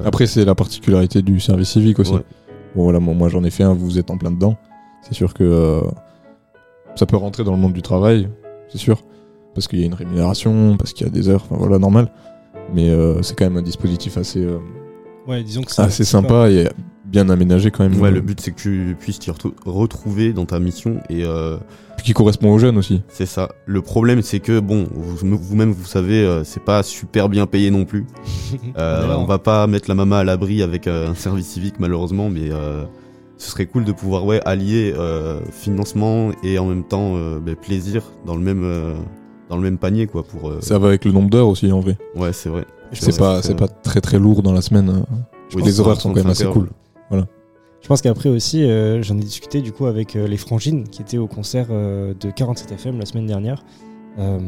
[0.04, 2.14] Après, c'est la particularité du service civique aussi.
[2.14, 2.24] Ouais.
[2.74, 4.56] Bon, voilà, moi, moi, j'en ai fait un, vous êtes en plein dedans.
[5.02, 5.80] C'est sûr que
[6.96, 8.28] ça peut rentrer dans le monde du travail,
[8.68, 9.04] c'est sûr.
[9.54, 12.10] Parce qu'il y a une rémunération, parce qu'il y a des heures, enfin voilà, normal.
[12.74, 14.44] Mais c'est quand même un dispositif assez,
[15.26, 16.68] Ouais, disons que c'est assez pas- sympa et
[17.04, 18.00] bien aménagé quand même.
[18.00, 19.30] ouais, le but, c'est que tu puisses t'y
[19.66, 21.00] retrouver dans ta mission.
[21.11, 21.56] Et euh,
[21.96, 23.02] Puis qui correspond aux jeunes aussi.
[23.09, 23.50] c'est ça.
[23.66, 27.70] Le problème, c'est que, bon, vous- vous-même, vous savez, euh, c'est pas super bien payé
[27.70, 28.06] non plus.
[28.76, 32.30] Euh, on va pas mettre la maman à l'abri avec euh, un service civique malheureusement,
[32.30, 32.85] mais euh,
[33.37, 37.56] ce serait cool de pouvoir ouais allier euh, financement et en même temps euh, ben,
[37.56, 38.94] plaisir dans le même euh,
[39.48, 40.50] dans le même panier quoi pour.
[40.50, 41.96] euh, Ça va avec le nombre d'heures aussi en vrai.
[42.14, 42.64] Ouais c'est vrai.
[42.92, 44.88] C'est pas, c'est pas très très lourd dans la semaine.
[44.90, 45.05] hein.
[45.55, 46.70] Oui, que les horaires sont quand même 35 assez cool.
[47.09, 47.26] Voilà.
[47.83, 51.00] Je pense qu'après aussi, euh, j'en ai discuté du coup avec euh, les Frangines qui
[51.03, 53.64] étaient au concert euh, de 47 FM la semaine dernière.
[54.18, 54.38] Euh,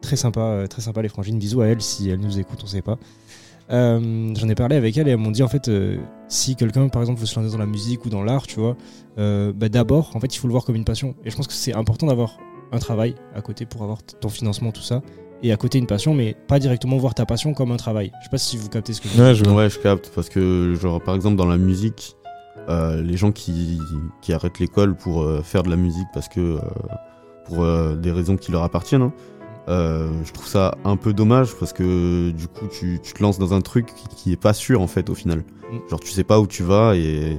[0.00, 1.38] très sympa, euh, très sympa les Frangines.
[1.38, 2.98] Bisous à elles si elles nous écoutent, on sait pas.
[3.70, 6.88] Euh, j'en ai parlé avec elles et elles m'ont dit en fait euh, si quelqu'un
[6.88, 8.76] par exemple veut se lancer dans la musique ou dans l'art, tu vois,
[9.18, 11.14] euh, bah, d'abord en fait il faut le voir comme une passion.
[11.24, 12.36] Et je pense que c'est important d'avoir
[12.72, 15.02] un travail à côté pour avoir ton financement tout ça
[15.42, 18.12] et à côté une passion, mais pas directement voir ta passion comme un travail.
[18.20, 19.54] Je sais pas si vous captez ce que je veux dire.
[19.54, 22.16] Ouais, je capte parce que genre par exemple dans la musique,
[22.68, 23.78] euh, les gens qui,
[24.20, 26.60] qui arrêtent l'école pour euh, faire de la musique parce que euh,
[27.46, 29.12] pour des raisons qui leur appartiennent, hein,
[29.66, 33.54] je trouve ça un peu dommage parce que du coup tu, tu te lances dans
[33.54, 35.38] un truc qui, qui est pas sûr en fait au final.
[35.38, 35.78] Mm.
[35.90, 37.38] Genre tu sais pas où tu vas et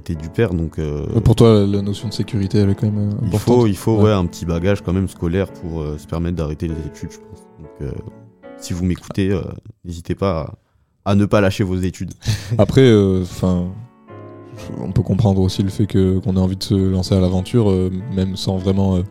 [0.00, 0.78] t'es du père donc.
[0.78, 3.40] euh, Pour toi, la notion de sécurité, elle est quand même euh, il importante.
[3.40, 4.04] faut, il faut Ouais.
[4.04, 4.12] ouais.
[4.12, 7.46] un petit bagage quand même scolaire pour euh, se permettre d'arrêter les études, je pense.
[7.58, 7.92] Donc, euh,
[8.58, 9.42] si vous m'écoutez, euh,
[9.84, 10.54] n'hésitez pas
[11.04, 12.12] à, à ne pas lâcher vos études.
[12.58, 13.66] Après, euh, enfin,
[14.80, 17.70] on peut comprendre aussi le fait que qu'on ait envie de se lancer à l'aventure,
[17.70, 19.02] euh, même sans vraiment euh,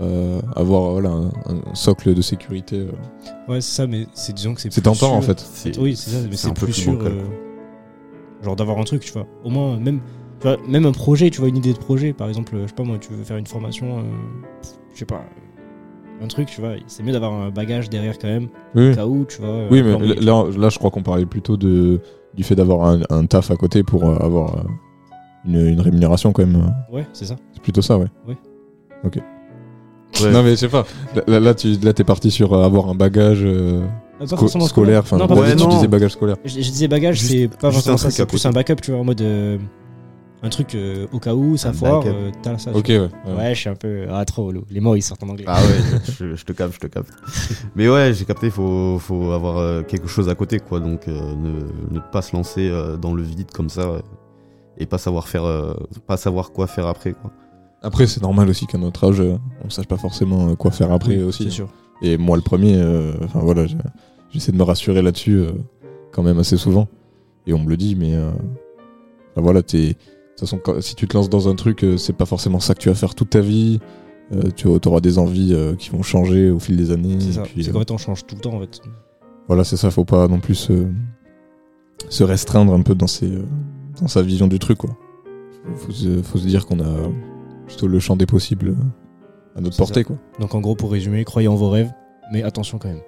[0.00, 2.80] euh, avoir voilà, un, un socle de sécurité.
[2.80, 2.90] euh.
[3.50, 5.12] Ouais, c'est ça, mais c'est disons que c'est C'est tentant, sûr.
[5.14, 5.38] en fait.
[5.40, 6.92] C'est- Oui, c'est ça, mais c'est c'est un peu plus plus sûr.
[6.94, 7.22] bancal, euh,
[8.42, 9.26] genre d'avoir un truc, tu vois.
[9.44, 10.00] Au moins, même,
[10.40, 12.12] tu vois, même un projet, tu vois, une idée de projet.
[12.12, 14.02] Par exemple, je sais pas moi, tu veux faire une formation, euh,
[14.92, 15.22] je sais pas,
[16.22, 16.72] un truc, tu vois.
[16.86, 18.48] C'est mieux d'avoir un bagage derrière quand même.
[18.74, 18.94] Oui.
[18.94, 19.48] Cas où, tu vois.
[19.50, 22.00] euh, Oui, mais là, là, je crois qu'on parlait plutôt de,
[22.34, 24.62] du fait d'avoir un, un taf à côté pour euh, avoir euh,
[25.46, 26.72] une, une rémunération quand même.
[26.92, 27.36] Ouais, c'est ça.
[27.52, 28.06] C'est plutôt ça, ouais.
[28.28, 28.36] Ouais.
[29.04, 29.18] Ok.
[30.22, 30.30] Ouais.
[30.30, 30.84] Non, mais je sais pas.
[31.26, 33.44] Là, là, tu là, t'es parti sur avoir un bagage.
[34.22, 36.36] Pas Sco- forcément scolaire, enfin, Non, pas ouais, tu disais bagage scolaire.
[36.44, 38.90] Je, je disais bagage, c'est pas juste forcément un ça, c'est plus un backup, tu
[38.90, 39.20] vois, en mode.
[39.20, 39.58] euh,
[40.44, 42.72] un truc euh, au cas où ça Un foire, euh, t'as ça.
[42.74, 43.08] Ok, ouais, ouais.
[43.36, 44.06] Ouais, je suis un peu.
[44.10, 44.64] Ah, trop relou.
[44.70, 45.44] Les mots, ils sortent en anglais.
[45.46, 47.10] Ah ouais, je, je te capte, je te capte.
[47.76, 50.80] Mais ouais, j'ai capté, il faut, faut avoir euh, quelque chose à côté, quoi.
[50.80, 51.60] Donc euh, ne,
[51.94, 54.00] ne pas se lancer euh, dans le vide comme ça euh,
[54.78, 55.74] et pas savoir faire, euh,
[56.08, 57.30] pas savoir quoi faire après, quoi.
[57.80, 59.22] Après, c'est normal aussi qu'à notre âge,
[59.64, 61.44] on sache pas forcément quoi faire après aussi.
[61.44, 61.68] c'est sûr.
[62.02, 63.64] Et moi, le premier, euh, enfin voilà,
[64.32, 65.52] j'essaie de me rassurer là-dessus euh,
[66.10, 66.88] quand même assez souvent.
[67.46, 68.30] Et on me le dit, mais euh,
[69.32, 69.78] enfin, voilà, t'es.
[69.88, 72.58] De toute façon, quand- si tu te lances dans un truc, euh, c'est pas forcément
[72.60, 73.80] ça que tu vas faire toute ta vie.
[74.32, 77.18] Euh, tu auras des envies qui vont changer au fil des années.
[77.20, 77.42] C'est ça.
[77.42, 78.80] puis, C'est qu'en fait, on change tout le temps, en fait.
[79.46, 80.86] voilà, c'est ça, faut pas non plus se,
[82.08, 83.30] se restreindre un peu dans, ses,
[84.00, 84.90] dans sa vision du truc, quoi.
[85.76, 87.08] Faut, se, faut se dire qu'on a
[87.66, 88.74] plutôt le champ des possibles
[89.54, 90.04] à notre C'est portée, ça.
[90.04, 90.16] quoi.
[90.40, 91.92] Donc, en gros, pour résumer, croyez en vos rêves,
[92.32, 93.02] mais attention quand même.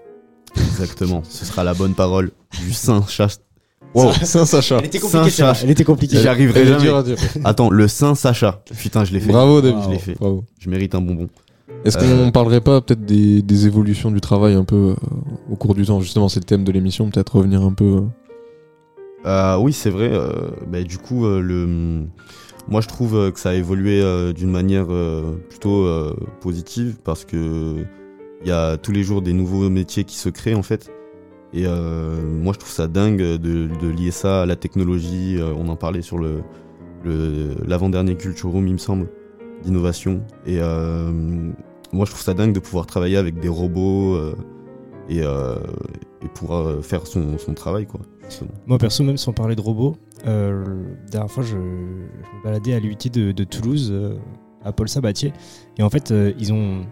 [0.56, 1.22] Exactement.
[1.28, 3.28] Ce sera la bonne parole du Saint Sacha.
[3.94, 4.12] Wow.
[4.22, 4.78] Saint Sacha.
[4.80, 5.54] Elle était compliquée, celle-là.
[5.62, 6.18] Elle était compliquée.
[6.18, 7.14] J'y arriverai jamais.
[7.44, 8.62] Attends, le Saint Sacha.
[8.78, 9.30] Putain, je l'ai fait.
[9.30, 9.82] Bravo, David.
[9.84, 10.14] Je l'ai fait.
[10.18, 10.44] Bravo.
[10.58, 11.28] Je mérite un bonbon.
[11.84, 14.94] Est-ce Euh, qu'on parlerait pas peut-être des, des évolutions du travail un peu euh,
[15.50, 16.00] au cours du temps?
[16.00, 17.84] Justement, c'est le thème de l'émission, peut-être revenir un peu.
[17.84, 18.00] euh,
[19.26, 20.10] Euh, oui, c'est vrai.
[20.12, 20.30] euh,
[20.66, 22.06] bah, du coup, euh, le,
[22.68, 27.24] moi, je trouve que ça a évolué euh, d'une manière euh, plutôt euh, positive parce
[27.24, 27.84] que
[28.44, 30.90] il y a tous les jours des nouveaux métiers qui se créent en fait.
[31.54, 35.36] Et euh, moi, je trouve ça dingue de, lier ça à la technologie.
[35.38, 36.42] Euh, on en parlait sur le
[37.66, 39.10] l'avant-dernier Culture Room, il me semble,
[39.62, 40.22] d'innovation.
[40.46, 41.12] Et euh,
[41.92, 44.18] moi, je trouve ça dingue de pouvoir travailler avec des robots
[45.10, 48.00] et, et pouvoir faire son, travail, quoi.
[48.66, 50.64] Moi, perso, même sans parler de robots, la
[51.10, 53.94] dernière fois, je, me baladais à l'UIT de, Toulouse,
[54.64, 55.34] à Paul Sabatier.
[55.76, 56.86] Et en fait, ils, ont,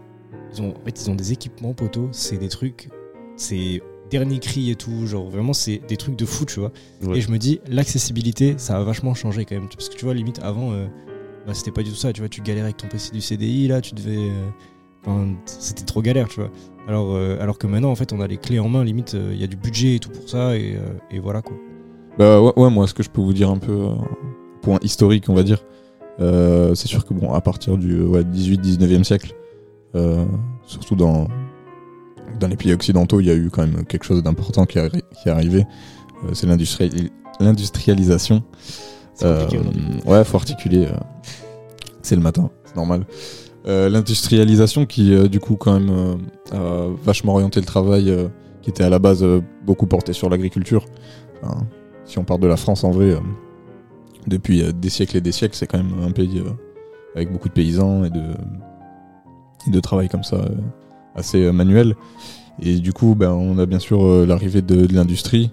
[0.54, 2.08] ils, ont, en fait, ils ont des équipements poteaux.
[2.12, 2.88] C'est des trucs.
[3.36, 5.06] C'est dernier cri et tout.
[5.06, 6.72] Genre, vraiment, c'est des trucs de fou, tu vois.
[7.02, 7.18] Ouais.
[7.18, 9.68] Et je me dis, l'accessibilité, ça a vachement changé quand même.
[9.68, 10.86] Parce que tu vois, limite, avant, euh,
[11.46, 12.12] bah, c'était pas du tout ça.
[12.12, 14.30] Tu vois, tu galérais avec ton PC du CDI, là, tu devais.
[15.08, 16.50] euh, c'était trop galère, tu vois.
[16.88, 19.40] Alors, euh, alors que maintenant, en fait, on a les clés en main, limite, il
[19.40, 20.76] y a du budget et tout pour ça, et,
[21.10, 21.56] et voilà quoi.
[22.18, 23.86] Bah ouais, ouais, moi, ce que je peux vous dire un peu,
[24.62, 25.64] point historique, on va dire,
[26.18, 29.34] c'est sûr que bon, à partir du ouais, 18-19e siècle,
[30.66, 31.28] surtout dans,
[32.40, 34.78] dans les pays occidentaux, il y a eu quand même quelque chose d'important qui,
[35.22, 35.66] qui est arrivé.
[36.24, 38.42] Euh, c'est l'industri- l'industrialisation.
[39.22, 39.46] Euh,
[40.06, 40.86] ouais, faut articuler.
[40.86, 40.96] euh,
[42.02, 43.04] c'est le matin, c'est normal.
[43.66, 45.90] Euh, L'industrialisation qui, euh, du coup, quand même,
[46.52, 48.28] euh, a vachement orienté le travail, euh,
[48.62, 50.84] qui était à la base euh, beaucoup porté sur l'agriculture.
[51.42, 51.66] Enfin,
[52.04, 53.20] si on parle de la France, en vrai, euh,
[54.26, 56.50] depuis euh, des siècles et des siècles, c'est quand même un pays euh,
[57.14, 58.22] avec beaucoup de paysans et de,
[59.70, 60.48] de travail comme ça, euh,
[61.14, 61.94] assez euh, manuel.
[62.60, 65.50] Et du coup, ben, on a bien sûr euh, l'arrivée de, l'industrie,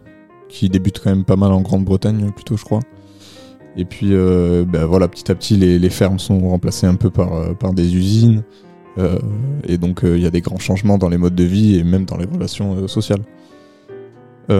[0.50, 2.82] qui débute quand même pas mal en Grande-Bretagne, plutôt, je crois.
[3.78, 7.72] Et puis, ben, voilà, petit à petit, les, fermes sont remplacées un peu par, par
[7.72, 8.44] des usines.
[9.68, 12.04] Et donc, il y a des grands changements dans les modes de vie et même
[12.06, 13.22] dans les relations sociales.
[14.50, 14.58] De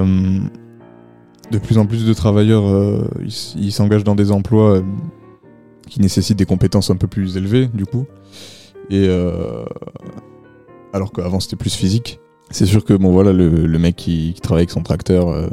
[1.58, 3.10] plus en plus de travailleurs,
[3.58, 4.84] ils s'engagent dans des emplois
[5.90, 8.06] qui nécessitent des compétences un peu plus élevées, du coup.
[8.90, 9.64] Et euh,
[10.94, 12.20] alors qu'avant c'était plus physique.
[12.52, 15.48] C'est sûr que bon voilà le, le mec qui, qui travaille avec son tracteur, euh,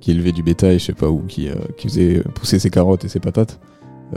[0.00, 3.04] qui élevait du bétail, je sais pas où, qui, euh, qui faisait pousser ses carottes
[3.04, 3.60] et ses patates,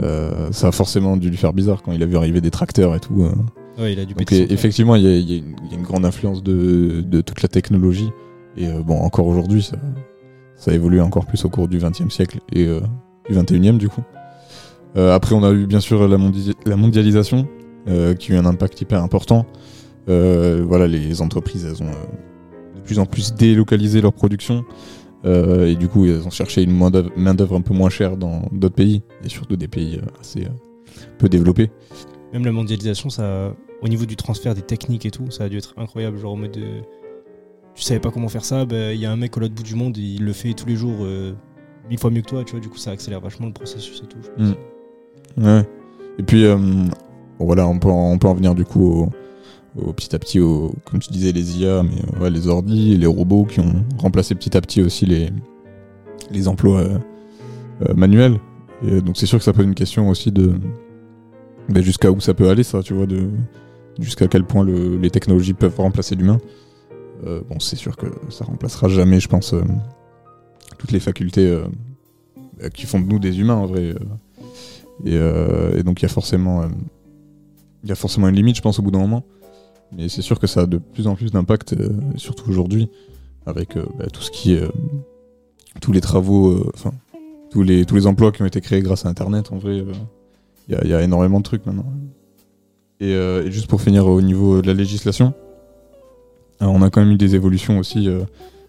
[0.02, 2.94] euh, ça a forcément dû lui faire bizarre quand il a vu arriver des tracteurs
[2.96, 3.22] et tout.
[3.22, 3.32] euh.
[3.80, 5.40] Ouais, il a dû Donc effectivement il y y y
[5.72, 8.10] a une grande influence de, de toute la technologie
[8.56, 9.76] et euh, bon encore aujourd'hui ça,
[10.56, 12.80] ça évolue encore plus au cours du XXe siècle et euh,
[13.30, 14.02] du XXIe du coup.
[14.96, 17.46] Euh, après on a eu bien sûr la, mondi- la mondialisation
[17.86, 19.46] euh, qui a eu un impact hyper important.
[20.08, 24.64] Euh, voilà, les entreprises, elles ont euh, de plus en plus délocalisé leur production.
[25.24, 28.42] et du coup, elles ont cherché une main d'œuvre- main-d'œuvre un peu moins chère dans
[28.52, 30.46] d'autres pays, et surtout des pays assez
[31.18, 31.70] peu développés.
[32.32, 35.56] Même la mondialisation, ça, au niveau du transfert des techniques et tout, ça a dû
[35.58, 36.18] être incroyable.
[36.18, 36.52] Genre en mode.
[36.52, 36.82] de-
[37.74, 39.62] tu savais pas comment faire ça, bah, il y a un mec au l'autre bout
[39.62, 41.06] du monde, il le fait tous les jours
[41.88, 44.06] mille fois mieux que toi, tu vois, du coup ça accélère vachement le processus et
[44.08, 44.18] tout.
[44.22, 44.56] je pense.
[45.36, 45.44] Mm.
[45.44, 45.62] Ouais.
[46.18, 46.56] Et puis, euh,
[47.46, 49.08] voilà, on peut, en, on peut en venir du coup au,
[49.88, 53.06] au petit à petit, au, comme tu disais, les IA, mais ouais, les ordi, les
[53.06, 55.30] robots qui ont remplacé petit à petit aussi les,
[56.30, 56.98] les emplois euh,
[57.88, 58.38] euh, manuels.
[58.86, 60.54] Et donc c'est sûr que ça pose une question aussi de
[61.68, 63.28] ben, jusqu'à où ça peut aller, ça, tu vois, de
[63.98, 66.38] jusqu'à quel point le- les technologies peuvent remplacer l'humain.
[67.26, 69.62] Euh, bon, c'est sûr que ça remplacera jamais, je pense, euh,
[70.78, 71.66] toutes les facultés euh,
[72.72, 73.94] qui font de nous des humains en vrai.
[75.04, 76.62] Et, et donc il y a forcément,
[77.82, 79.24] il y a forcément une limite, je pense, au bout d'un moment.
[79.92, 82.88] Mais c'est sûr que ça a de plus en plus d'impact, euh, surtout aujourd'hui.
[83.46, 84.62] avec euh, bah, tout ce qui est.
[84.62, 84.68] euh,
[85.80, 86.90] tous les travaux, enfin,
[87.50, 89.82] tous, les, tous les emplois qui ont été créés grâce à Internet, en vrai,
[90.68, 91.86] il y, a- énormément de trucs maintenant.
[93.00, 93.14] Et,
[93.46, 95.34] juste pour finir au niveau de la législation,
[96.60, 98.08] on a quand même eu des évolutions aussi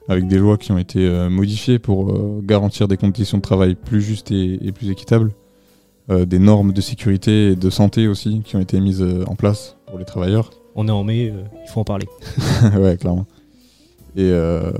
[0.08, 4.30] avec des lois qui ont été modifiées pour garantir des conditions de travail plus justes
[4.30, 5.32] et, plus équitables,
[6.10, 9.78] des normes de sécurité et de santé aussi qui ont été mises euh, en place
[9.88, 10.50] pour les travailleurs.
[10.76, 12.08] On est en mai, euh, il faut en parler.
[12.80, 13.26] ouais, clairement.
[14.16, 14.72] Et euh,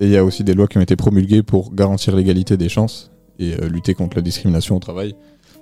[0.00, 3.10] il y a aussi des lois qui ont été promulguées pour garantir l'égalité des chances
[3.38, 5.14] et euh, lutter contre la discrimination au travail.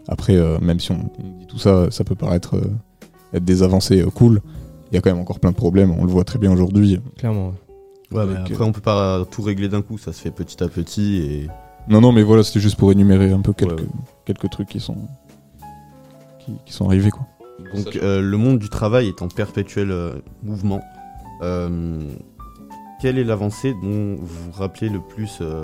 [0.08, 2.70] Après, euh, même si on, dit tout ça, ça peut paraître euh,
[3.32, 4.40] être des avancées euh, cool.
[4.90, 7.00] Il y a quand même encore plein de problèmes, on le voit très bien aujourd'hui.
[7.18, 7.54] Clairement.
[8.12, 10.68] Ouais, mais après, on peut pas tout régler d'un coup, ça se fait petit à
[10.68, 11.46] petit et.
[11.88, 13.86] Non, non, mais voilà, c'était juste pour énumérer un peu quelques,
[14.24, 14.96] quelques trucs qui sont,
[16.40, 17.10] qui, qui sont arrivés.
[17.10, 17.26] Quoi.
[17.74, 20.80] Donc, euh, le monde du travail est en perpétuel euh, mouvement.
[21.42, 22.00] Euh,
[23.00, 25.62] quelle est l'avancée dont vous vous rappelez le plus euh,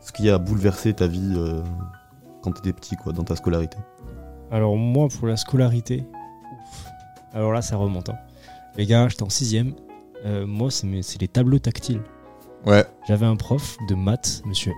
[0.00, 1.60] ce qui a bouleversé ta vie euh,
[2.42, 3.78] quand tu étais petit, quoi, dans ta scolarité?
[4.50, 6.04] Alors moi, pour la scolarité,
[6.52, 6.86] ouf.
[7.34, 8.08] alors là, ça remonte.
[8.10, 8.16] hein.
[8.76, 9.72] Les gars, j'étais en sixième.
[10.24, 12.02] Euh, moi, c'est mes- c'est les tableaux tactiles.
[12.66, 12.84] Ouais.
[13.08, 14.72] J'avais un prof de maths, monsieur.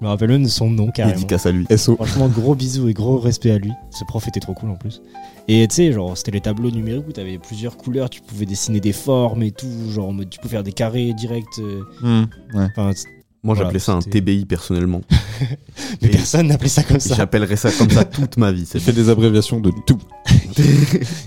[0.00, 1.14] Je me rappelle même de son nom carrément.
[1.16, 1.66] Dédicace à lui.
[1.76, 1.96] SO.
[1.96, 3.72] Franchement, gros bisous et gros respect à lui.
[3.90, 5.00] Ce prof était trop cool en plus.
[5.48, 8.80] Et tu sais, genre, c'était les tableaux numériques où t'avais plusieurs couleurs, tu pouvais dessiner
[8.80, 9.68] des formes et tout.
[9.90, 11.44] Genre, en mode, tu pouvais faire des carrés directs.
[11.60, 11.80] euh.
[12.02, 12.24] Hmm,
[12.58, 12.66] ouais.
[12.76, 13.06] Enfin, c-
[13.42, 15.00] Moi, voilà, j'appelais ça un c'était- TBI personnellement.
[16.02, 17.14] Mais Et personne n'appelait ça comme ça.
[17.14, 18.68] J'appellerais ça comme ça toute ma vie.
[18.74, 19.98] Il fait des abréviations de tout.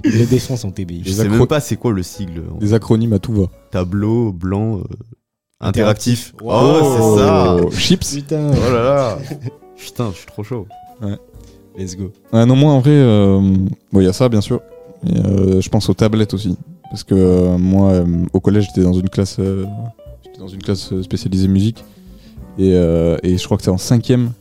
[0.03, 1.03] Il le défend son TBI.
[1.05, 2.43] Je sais même pas c'est quoi le sigle.
[2.59, 3.45] Des acronymes à tout va.
[3.71, 4.83] Tableau, blanc, euh,
[5.59, 6.33] interactif.
[6.41, 6.53] Wow.
[6.53, 8.15] Oh, c'est ça Chips.
[8.15, 8.51] Putain.
[8.51, 9.17] Oh là là
[9.77, 10.67] Putain, je suis trop chaud.
[11.01, 11.17] Ouais.
[11.77, 12.11] Let's go.
[12.33, 13.39] Ouais, non, moi en vrai, euh,
[13.91, 14.61] bon, il y a ça bien sûr.
[15.07, 16.57] Et, euh, je pense aux tablettes aussi.
[16.89, 19.65] Parce que euh, moi, euh, au collège, j'étais dans une classe, euh,
[20.25, 21.83] j'étais dans une classe spécialisée musique.
[22.57, 24.31] Et, euh, et je crois que c'est en cinquième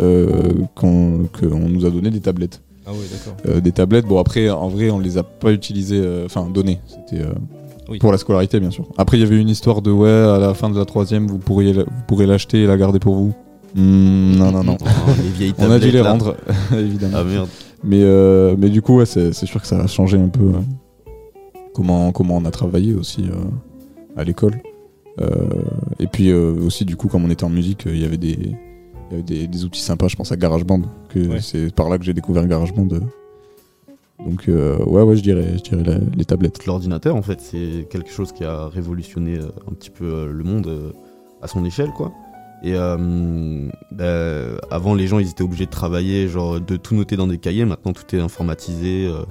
[0.00, 2.60] euh, qu'on qu'on nous a donné des tablettes.
[2.84, 3.36] Ah ouais, d'accord.
[3.46, 6.80] Euh, des tablettes, bon après, en vrai, on les a pas utilisées, euh, enfin données.
[6.86, 7.32] C'était euh,
[7.88, 7.98] Oui.
[7.98, 8.86] pour la scolarité, bien sûr.
[8.96, 11.38] Après, il y avait une histoire de ouais, à la fin de la troisième, vous
[11.38, 13.34] pourriez, la- vous pourrez l'acheter et la garder pour vous.
[13.74, 14.76] Hmm, non, non, non.
[14.80, 16.10] Oh, les vieilles on a dû tablettes, les là.
[16.12, 16.36] rendre,
[16.78, 17.16] évidemment.
[17.20, 17.48] Ah merde.
[17.84, 20.52] Mais, euh, mais du coup, ouais, c'est c'est sûr que ça a changé un peu
[21.74, 23.34] comment, comment on a travaillé aussi euh,
[24.16, 24.60] à l'école.
[25.20, 25.26] Euh,
[25.98, 28.16] et puis euh, aussi, du coup, comme on était en musique, euh, il y avait
[28.16, 28.50] des, il
[29.10, 30.08] y avait des, des outils sympas.
[30.08, 30.82] Je pense à GarageBand.
[31.08, 31.40] que Ouais.
[31.40, 32.88] C'est par là que j'ai découvert GarageBand.
[32.92, 33.00] euh.
[34.26, 36.64] Donc, euh, ouais, ouais, je dirais, je dirais la- les tablettes.
[36.66, 40.44] L'ordinateur, en fait, c'est quelque chose qui a révolutionné euh, un petit peu euh, le
[40.44, 40.92] monde euh,
[41.42, 42.12] à son échelle, quoi.
[42.64, 47.16] Et euh, bah, avant, les gens, ils étaient obligés de travailler, genre de tout noter
[47.16, 47.64] dans des cahiers.
[47.64, 49.06] Maintenant, tout est informatisé.
[49.08, 49.22] euh,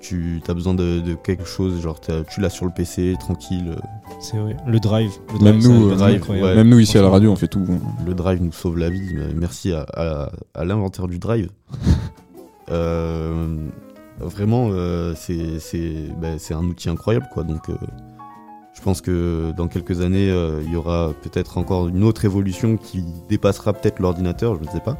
[0.00, 3.76] tu as besoin de, de quelque chose, genre tu l'as sur le PC, tranquille.
[4.20, 4.56] C'est vrai.
[4.66, 5.12] Le drive.
[5.38, 6.16] Le Même drive, ça, nous, le drive, ouais.
[6.16, 6.56] incroyable.
[6.56, 7.64] Même nous, ici à la radio, on fait tout.
[7.70, 7.78] hein.
[8.04, 9.12] Le drive nous sauve la vie.
[9.14, 11.50] mais Merci à, à- à l'inventeur du drive.
[12.70, 13.68] Euh,
[14.18, 17.44] vraiment, euh, c'est c'est c'est un outil incroyable, quoi.
[17.44, 17.74] Donc, euh,
[18.74, 22.76] je pense que dans quelques années, euh, il y aura peut-être encore une autre évolution
[22.76, 24.96] qui dépassera peut-être l'ordinateur, je ne sais pas.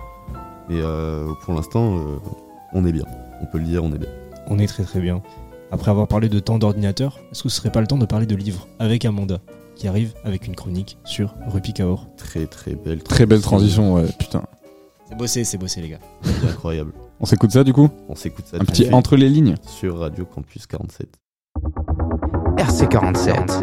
[0.68, 2.18] Mais euh, pour l'instant, euh,
[2.72, 3.04] on est bien.
[3.40, 4.10] On peut le dire, on est bien.
[4.46, 5.22] On est très très bien.
[5.70, 8.26] Après avoir parlé de temps d'ordinateur, est-ce que ce serait pas le temps de parler
[8.26, 9.40] de livres avec Amanda
[9.74, 12.06] qui arrive avec une chronique sur Rupi Kaur?
[12.16, 13.02] Très très belle.
[13.02, 14.42] Très belle transition, ouais, putain.
[15.08, 16.00] C'est bossé, c'est bossé les gars.
[16.46, 16.92] Incroyable.
[17.22, 18.56] On s'écoute ça du coup On s'écoute ça.
[18.56, 19.54] Un petit entre les lignes.
[19.64, 21.06] Sur Radio Campus 47.
[22.56, 23.62] RC47.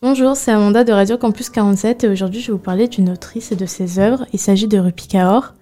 [0.00, 3.52] Bonjour, c'est Amanda de Radio Campus 47 et aujourd'hui je vais vous parler d'une autrice
[3.52, 4.24] et de ses œuvres.
[4.32, 5.52] Il s'agit de Rupi Kaur.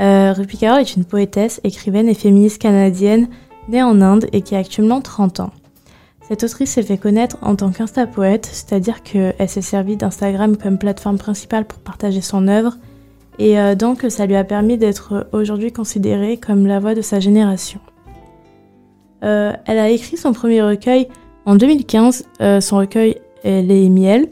[0.00, 3.28] Euh, Rupi Kaur est une poétesse, écrivaine et féministe canadienne
[3.68, 5.52] née en Inde et qui a actuellement 30 ans.
[6.26, 11.18] Cette autrice s'est fait connaître en tant qu'insta-poète, c'est-à-dire qu'elle s'est servie d'Instagram comme plateforme
[11.18, 12.78] principale pour partager son œuvre
[13.38, 17.20] et euh, donc ça lui a permis d'être aujourd'hui considérée comme la voix de sa
[17.20, 17.80] génération.
[19.24, 21.08] Euh, elle a écrit son premier recueil
[21.46, 24.28] en 2015, euh, son recueil Les Miel.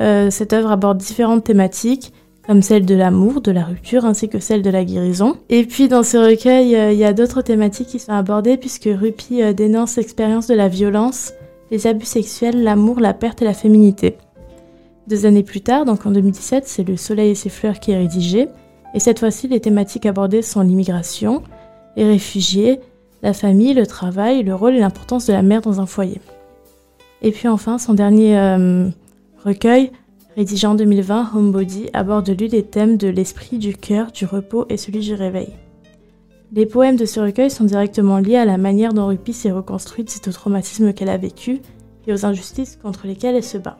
[0.00, 2.12] Euh, cette œuvre aborde différentes thématiques,
[2.46, 5.36] comme celle de l'amour, de la rupture, ainsi que celle de la guérison.
[5.48, 9.42] Et puis dans ce recueil, il y a d'autres thématiques qui sont abordées, puisque Rupi
[9.54, 11.32] dénonce l'expérience de la violence,
[11.70, 14.16] les abus sexuels, l'amour, la perte et la féminité.
[15.08, 17.96] Deux années plus tard, donc en 2017, c'est Le Soleil et ses fleurs qui est
[17.96, 18.48] rédigé,
[18.92, 21.42] et cette fois-ci, les thématiques abordées sont l'immigration,
[21.96, 22.78] les réfugiés,
[23.22, 26.20] la famille, le travail, le rôle et l'importance de la mère dans un foyer.
[27.22, 28.90] Et puis enfin, son dernier euh,
[29.42, 29.92] recueil,
[30.36, 34.76] rédigé en 2020, Homebody, aborde lui les thèmes de l'esprit, du cœur, du repos et
[34.76, 35.54] celui du réveil.
[36.52, 40.10] Les poèmes de ce recueil sont directement liés à la manière dont Rupi s'est reconstruite
[40.10, 41.62] suite au traumatisme qu'elle a vécu
[42.06, 43.78] et aux injustices contre lesquelles elle se bat.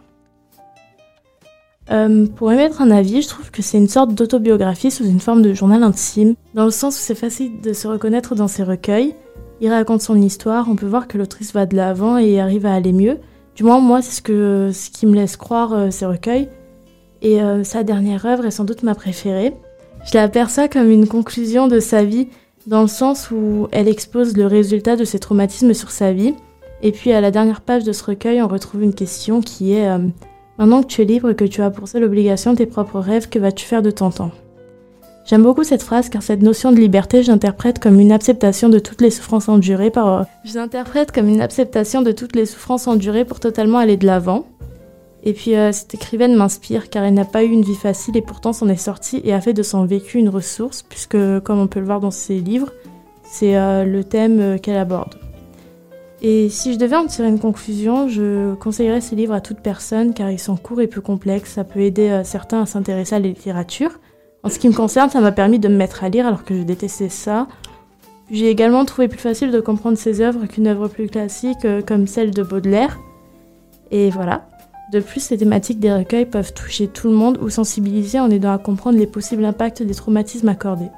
[1.91, 5.43] Euh, pour émettre un avis, je trouve que c'est une sorte d'autobiographie sous une forme
[5.43, 9.15] de journal intime, dans le sens où c'est facile de se reconnaître dans ses recueils.
[9.61, 12.75] Il raconte son histoire, on peut voir que l'autrice va de l'avant et arrive à
[12.75, 13.19] aller mieux.
[13.57, 16.49] Du moins, moi, c'est ce, ce qui me laisse croire euh, ces recueils.
[17.23, 19.53] Et euh, sa dernière œuvre est sans doute ma préférée.
[20.05, 22.29] Je l'aperçois comme une conclusion de sa vie,
[22.67, 26.35] dans le sens où elle expose le résultat de ses traumatismes sur sa vie.
[26.83, 29.89] Et puis à la dernière page de ce recueil, on retrouve une question qui est
[29.89, 29.99] euh,
[30.59, 33.29] Maintenant que tu es libre et que tu as pour seule obligation tes propres rêves,
[33.29, 34.33] que vas-tu faire de ton temps?
[35.25, 39.01] J'aime beaucoup cette phrase car cette notion de liberté, j'interprète comme une acceptation de toutes
[39.01, 40.25] les souffrances endurées par.
[40.45, 44.47] Je l'interprète comme une acceptation de toutes les souffrances endurées pour totalement aller de l'avant.
[45.23, 48.23] Et puis euh, cette écrivaine m'inspire car elle n'a pas eu une vie facile et
[48.23, 51.67] pourtant s'en est sortie et a fait de son vécu une ressource puisque, comme on
[51.67, 52.73] peut le voir dans ses livres,
[53.23, 55.19] c'est euh, le thème euh, qu'elle aborde.
[56.21, 60.15] Et si je devais en tirer une conclusion, je conseillerais ces livres à toute personne
[60.15, 61.53] car ils sont courts et peu complexes.
[61.53, 64.01] Ça peut aider euh, certains à s'intéresser à la littérature.
[64.43, 66.57] En ce qui me concerne, ça m'a permis de me mettre à lire alors que
[66.57, 67.47] je détestais ça.
[68.31, 72.07] J'ai également trouvé plus facile de comprendre ces œuvres qu'une œuvre plus classique euh, comme
[72.07, 72.99] celle de Baudelaire.
[73.91, 74.49] Et voilà.
[74.93, 78.53] De plus, les thématiques des recueils peuvent toucher tout le monde ou sensibiliser en aidant
[78.53, 80.89] à comprendre les possibles impacts des traumatismes accordés.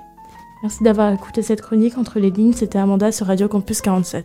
[0.63, 4.25] Merci d'avoir écouté cette chronique entre les lignes, c'était Amanda sur Radio Campus 47.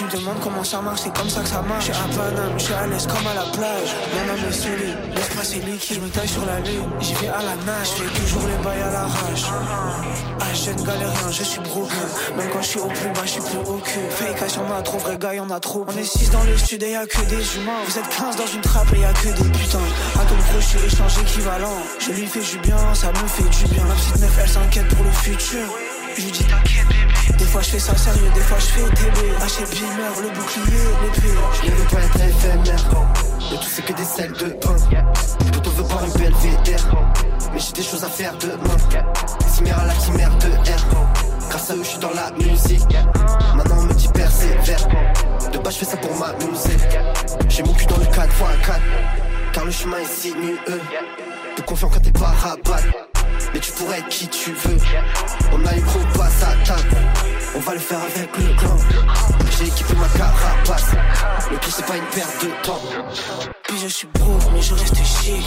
[0.00, 1.84] Tu me demandes comment ça marche, c'est comme ça que ça marche.
[1.84, 3.90] J'suis à Paname, j'suis à l'aise comme à la plage.
[4.14, 5.96] Mon âme est solide, l'espace est liquide.
[5.96, 7.88] Je me taille sur la lune, j'y vais à la nage.
[7.98, 9.44] J'fais toujours les bails à l'arrache.
[10.40, 12.08] Ah, jeune galérien, je suis broken.
[12.34, 14.00] Même quand je suis au plus bas, je suis plus au cul.
[14.08, 15.84] Fake cash, y'en a trop, vrai gars, y'en a trop.
[15.86, 17.84] On est 6 dans le sud et y'a que des humains.
[17.86, 19.78] Vous êtes 15 dans une trappe et y'a que des putains.
[20.18, 21.76] À ton j'suis échange équivalent.
[21.98, 23.84] Je lui fais du bien, ça me fait du bien.
[23.84, 25.66] Ma petite meuf, elle s'inquiète pour le futur.
[26.16, 27.09] Je lui dis t'inquiète
[27.40, 30.84] Des fois je fais ça sérieux, des fois je fais TB Haché Bimer, le bouclier,
[31.02, 31.34] l'épée
[31.64, 32.90] Je veux pas être éphémère
[33.50, 34.76] Le tout c'est que des selles de pain
[35.50, 36.94] Plutôt veut boire une belvédère
[37.52, 38.76] Mais j'ai des choses à faire demain.
[39.48, 41.48] Ciméra la chimère de R.
[41.48, 42.96] Grâce à eux je suis dans la musique.
[43.56, 44.86] Maintenant on me dit persévère.
[45.50, 46.76] De bas je fais ça pour m'amuser.
[47.48, 48.80] J'ai mon cul dans le 4x4
[49.54, 50.58] Car le chemin est sinueux.
[51.56, 53.09] Peu confiant quand t'es pas rabat
[53.52, 54.76] mais tu pourrais être qui tu veux.
[55.52, 56.44] On a une gros passe.
[57.56, 58.76] On va le faire avec le clan.
[59.58, 60.92] J'ai équipé ma carapace.
[61.50, 62.80] Le tout c'est pas une perte de temps.
[63.64, 65.44] Puis je suis pauvre mais je reste chic.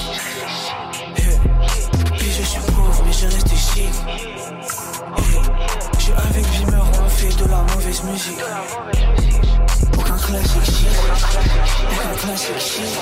[1.17, 2.17] Eh.
[2.17, 3.89] Puis je suis pauvre mais je reste chic.
[5.17, 5.33] Eh.
[5.97, 8.43] Je suis avec Beamer, on fait de la mauvaise musique.
[9.97, 10.87] Aucun classique chic.
[11.91, 12.99] Aucun classique chic.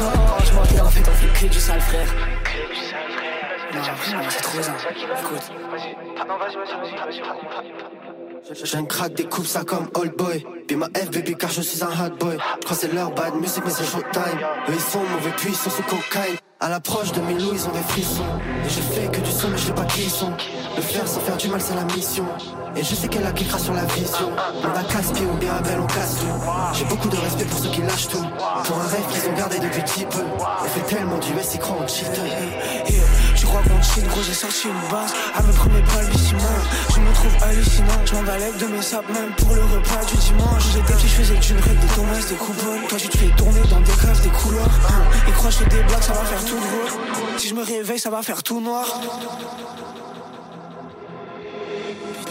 [0.00, 0.10] Non,
[0.44, 2.08] je m'en en fait, on fait que du sale frère.
[3.74, 3.82] Non.
[5.20, 5.52] Écoute.
[8.52, 10.44] J'ai crack, des coupes, ça comme old boy.
[10.66, 12.36] Puis ma F, baby, car je suis un hot boy.
[12.36, 14.38] Je crois que c'est leur bad music, mais c'est showtime.
[14.68, 16.36] Eux, ils sont mauvais, puis ils sont sous cocaïne.
[16.60, 18.24] À l'approche de mes loups, ils ont des frissons.
[18.64, 20.32] Et je fais que du son, mais je sais pas qui ils sont.
[20.76, 22.24] Le faire sans faire du mal, c'est la mission.
[22.76, 24.30] Et je sais qu'elle appliquera sur la vision.
[24.62, 26.26] On a casse-pied ou bien belle, on casse tout.
[26.74, 28.24] J'ai beaucoup de respect pour ceux qui lâchent tout.
[28.64, 30.24] Pour un rêve qu'ils ont gardé depuis petit peu.
[30.62, 32.20] On fait tellement du S, ils croient en cheat.
[33.54, 35.12] Gros, j'ai sorti une base.
[35.32, 36.42] À mes premiers balbutiements,
[36.92, 38.04] je me trouve hallucinant.
[38.04, 40.64] Je m'en balèque de mes sapes, même pour le repas du dimanche.
[40.72, 42.80] J'étais petit, je faisais du break, des tomates, des coupoles.
[42.88, 44.66] Toi, tu te fais tourner dans des caves, des couloirs.
[44.88, 45.04] Hein.
[45.28, 47.38] Ils croient que des blagues, ça va faire tout drôle.
[47.38, 48.86] Si je me réveille, ça va faire tout noir.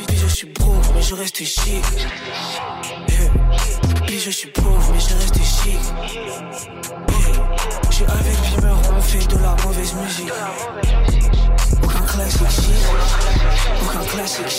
[0.07, 1.83] Puis je suis pauvre, mais je reste chic.
[4.07, 5.79] Puis je suis pauvre, mais je reste chic.
[7.89, 10.33] Je suis avec Beamer, on fait de la mauvaise musique.
[11.83, 12.85] Aucun classique chic.
[13.83, 14.49] Aucun classique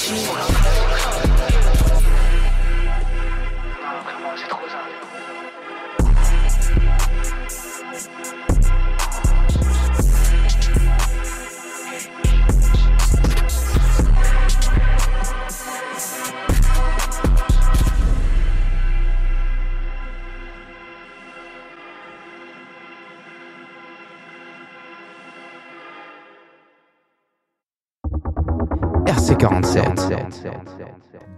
[29.27, 29.39] chic.
[29.39, 30.15] RC47.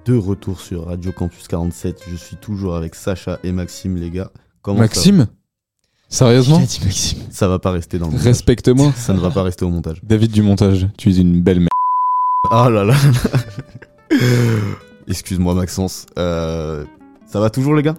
[0.04, 4.30] De retour sur Radio Campus 47, je suis toujours avec Sacha et Maxime, les gars.
[4.62, 5.26] Comment Maxime?
[6.08, 6.62] Ça Sérieusement
[7.30, 8.26] Ça va pas rester dans le montage.
[8.26, 8.92] Respecte-moi.
[8.92, 10.00] Ça ne va pas rester au montage.
[10.04, 11.68] David du montage, tu es une belle merde.
[12.50, 12.94] Ah là là.
[15.08, 16.06] Excuse-moi Maxence.
[16.16, 16.84] Euh,
[17.26, 17.96] ça va toujours les gars?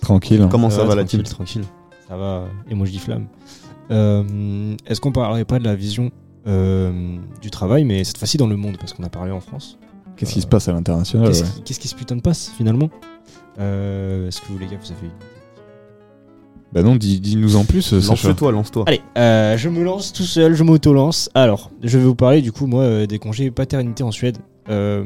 [0.00, 0.48] Tranquille.
[0.50, 1.34] Comment ça, va la tranquille, team?
[1.34, 1.64] Tranquille.
[2.08, 3.26] Ça va, emoji flamme.
[3.90, 6.10] Euh, Est-ce qu'on parlerait pas de la vision
[6.46, 9.78] du travail, mais cette fois-ci dans le monde, parce qu'on a parlé en France.
[10.16, 11.62] Qu'est-ce qui se passe à l'international Qu'est-ce ouais.
[11.64, 12.88] qui, se putain de passe finalement
[13.58, 15.10] Euh, Est-ce que vous les gars, vous avez
[16.72, 17.92] Bah non, dis- dis-nous en plus.
[17.92, 18.00] euh.
[18.00, 18.84] Lance-toi, lance-toi.
[18.86, 21.28] Allez, euh, je me lance tout seul, je m'auto-lance.
[21.34, 24.38] Alors, je vais vous parler du coup, moi, euh, des congés paternité en Suède.
[24.68, 25.04] Euh,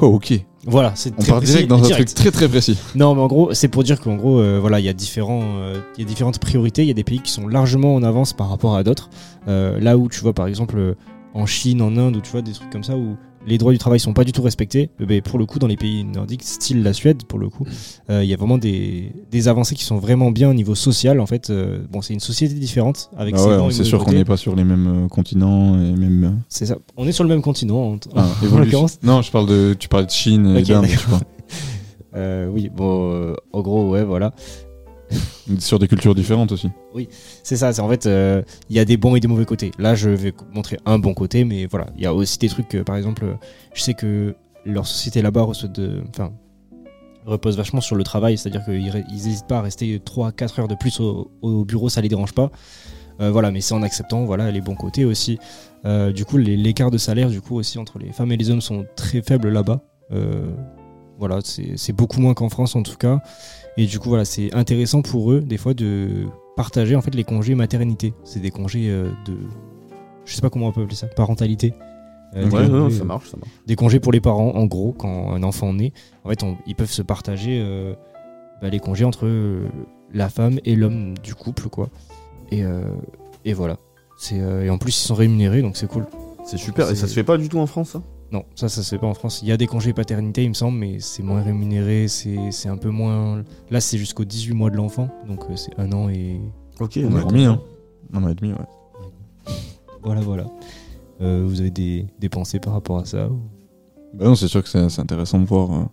[0.00, 0.32] Oh, ok.
[0.66, 2.08] Voilà, c'est On très part précis, direct dans un direct.
[2.08, 2.78] truc très très précis.
[2.94, 5.42] Non, mais en gros, c'est pour dire qu'en gros, euh, voilà, il y a différents,
[5.42, 6.82] euh, il y a différentes priorités.
[6.82, 9.08] Il y a des pays qui sont largement en avance par rapport à d'autres.
[9.48, 10.96] Euh, là où tu vois, par exemple,
[11.34, 13.16] en Chine, en Inde, où tu vois des trucs comme ça où
[13.46, 14.90] les droits du travail sont pas du tout respectés.
[14.98, 17.64] ben, pour le coup, dans les pays nordiques, style la Suède, pour le coup,
[18.10, 21.20] euh, il y a vraiment des, des avancées qui sont vraiment bien au niveau social.
[21.20, 24.12] En fait, euh, bon, c'est une société différente avec Ah ouais, et c'est sûr qu'on
[24.12, 26.40] n'est pas sur les mêmes euh, continents et même.
[26.48, 26.76] C'est ça.
[26.96, 27.92] On est sur le même continent.
[27.92, 28.98] En, ah, en l'occurrence.
[29.02, 29.74] Non, je parle de.
[29.78, 30.86] Tu parlais de Chine et Ok, d'Inde.
[32.16, 34.32] Euh, oui, bon, euh, en gros, ouais, voilà.
[35.58, 36.68] Sur des cultures différentes aussi.
[36.94, 37.08] Oui,
[37.42, 37.72] c'est ça.
[37.72, 39.72] C'est en fait, euh, il y a des bons et des mauvais côtés.
[39.78, 42.74] Là, je vais montrer un bon côté, mais voilà, il y a aussi des trucs.
[42.76, 43.34] euh, par exemple, euh,
[43.74, 44.34] je sais que
[44.64, 45.46] leur société là-bas
[47.26, 50.68] repose vachement sur le travail, c'est-à-dire qu'ils ré- ils hésitent pas à rester 3-4 heures
[50.68, 52.50] de plus au, au bureau, ça les dérange pas.
[53.20, 55.38] Euh, voilà, mais c'est en acceptant voilà les bons côtés aussi.
[56.14, 58.84] Du coup, l'écart de salaire du coup aussi entre les femmes et les hommes sont
[58.96, 59.80] très faibles là-bas.
[61.18, 63.20] Voilà, c'est beaucoup moins qu'en France en tout cas.
[63.80, 67.24] Et du coup, voilà, c'est intéressant pour eux, des fois, de partager en fait les
[67.24, 68.12] congés maternité.
[68.24, 69.34] C'est des congés euh, de.
[70.26, 71.72] Je sais pas comment on peut appeler ça, parentalité.
[72.36, 73.50] Euh, Ouais, des ouais, ça euh, marche, ça marche.
[73.66, 75.92] Des congés pour les parents, en gros, quand un enfant naît.
[76.24, 77.94] En fait, on- ils peuvent se partager euh,
[78.60, 79.66] bah, les congés entre euh,
[80.12, 81.88] la femme et l'homme du couple, quoi.
[82.52, 82.62] Et,
[83.44, 83.78] et voilà.
[84.32, 86.04] Et en plus, ils sont rémunérés, donc c'est cool.
[86.44, 86.90] C'est super.
[86.90, 88.02] Et ça se fait pas du tout en France, ça
[88.32, 89.40] Non, ça, ça se fait pas en France.
[89.42, 92.76] Il y a des congés paternité, il me semble, mais c'est moins rémunéré, c'est un
[92.76, 93.42] peu moins.
[93.70, 96.40] Là, c'est jusqu'au 18 mois de l'enfant, donc euh, c'est un an et.
[96.78, 97.60] Ok, Un an et demi, hein.
[98.12, 99.54] Un an et demi, ouais.
[100.02, 100.46] Voilà, voilà.
[101.20, 103.40] Euh, vous avez des, des pensées par rapport à ça ou-
[104.14, 105.84] Bah non, c'est sûr que c'est intéressant de voir euh,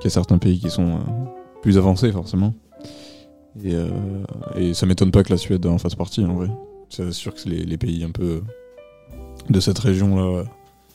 [0.00, 1.00] qu'il y a certains pays qui sont euh,
[1.62, 2.52] plus avancés, forcément.
[3.64, 3.74] Et,
[4.56, 6.48] et ça m'étonne pas que la Suède en fasse partie, en vrai.
[6.90, 8.42] C'est sûr que c'est les, les pays un peu
[9.48, 10.44] de cette région-là.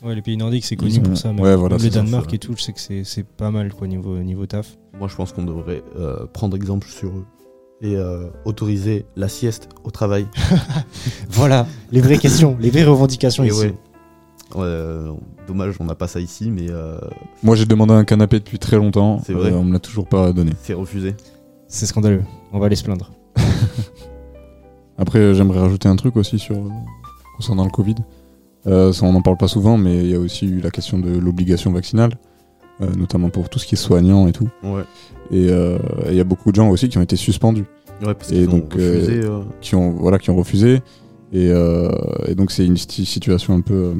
[0.02, 1.32] Ouais, les pays nordiques, c'est connu sont- pour ça.
[1.32, 2.36] Même, Ouais, voilà, même le Danemark ça.
[2.36, 4.76] et tout, je sais que c'est c'est pas mal, quoi, niveau, niveau taf.
[4.98, 7.24] Moi, je pense qu'on devrait euh, prendre exemple sur eux
[7.82, 10.26] et euh, autoriser la sieste au travail.
[11.30, 13.60] Voilà, les vraies questions, les vraies revendications Et ici.
[13.66, 13.74] ouais.
[14.56, 15.10] Euh,
[15.48, 16.98] dommage, on n'a pas ça ici, mais euh,
[17.42, 19.20] Moi, j'ai demandé un canapé depuis très longtemps.
[19.24, 20.52] C'est vrai Euh, on me l'a toujours pas donné.
[20.62, 21.14] c'est refusé.
[21.66, 22.22] C'est scandaleux.
[22.52, 23.10] On va aller se plaindre.
[24.98, 26.56] Après, j'aimerais rajouter un truc aussi sur
[27.36, 27.96] concernant le Covid.
[28.66, 30.98] Euh, ça, on n'en parle pas souvent, mais il y a aussi eu la question
[30.98, 32.12] de l'obligation vaccinale,
[32.80, 34.48] euh, notamment pour tout ce qui est soignant et tout.
[34.62, 34.82] Ouais.
[35.30, 37.64] Et euh, il y a beaucoup de gens aussi qui ont été suspendus.
[38.04, 39.40] Ouais, parce et ont donc euh, refusé, euh.
[39.60, 40.82] qui ont voilà qui ont refusé.
[41.32, 41.88] Et, euh,
[42.26, 43.92] et donc c'est une situation un peu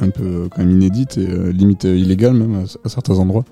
[0.00, 3.44] un peu quand même inédite et limite illégale même à, à certains endroits,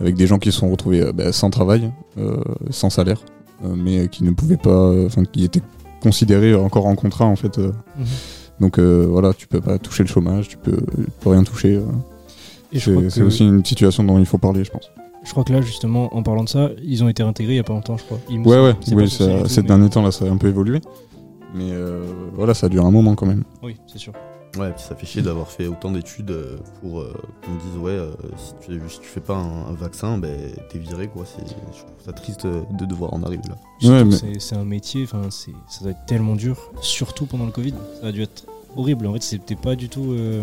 [0.00, 2.36] avec des gens qui se sont retrouvés bah, sans travail, euh,
[2.70, 3.20] sans salaire,
[3.64, 5.62] euh, mais qui ne pouvaient pas, enfin qui étaient
[6.02, 7.58] considérés encore en contrat en fait.
[7.58, 7.72] euh.
[8.60, 11.76] Donc euh, voilà, tu peux pas toucher le chômage, tu peux, tu peux rien toucher.
[11.76, 11.82] euh.
[12.72, 14.90] Et C'est que- aussi une situation dont il faut parler, je pense.
[15.24, 17.60] Je crois que là, justement, en parlant de ça, ils ont été réintégrés il y
[17.60, 18.18] a pas longtemps, je crois.
[18.30, 19.08] Ouais, ouais, oui,
[19.48, 20.80] ces derniers temps là, ça a un peu évolué.
[21.54, 22.04] Mais euh,
[22.34, 23.42] voilà, ça dure un moment quand même.
[23.62, 24.12] Oui, c'est sûr.
[24.56, 27.12] Ouais, puis ça fait chier d'avoir fait autant d'études euh, pour euh,
[27.44, 30.36] qu'on me dise ouais, euh, si, tu, si tu fais pas un, un vaccin, ben
[30.70, 31.24] t'es viré quoi.
[31.26, 33.56] C'est, je trouve ça triste euh, de devoir en arriver là.
[34.10, 37.74] C'est- c'est un métier, enfin, c'est- ça doit être tellement dur, surtout pendant le Covid.
[38.00, 38.46] Ça a dû être
[38.76, 39.06] horrible.
[39.06, 40.42] En fait, c'était pas du tout, euh,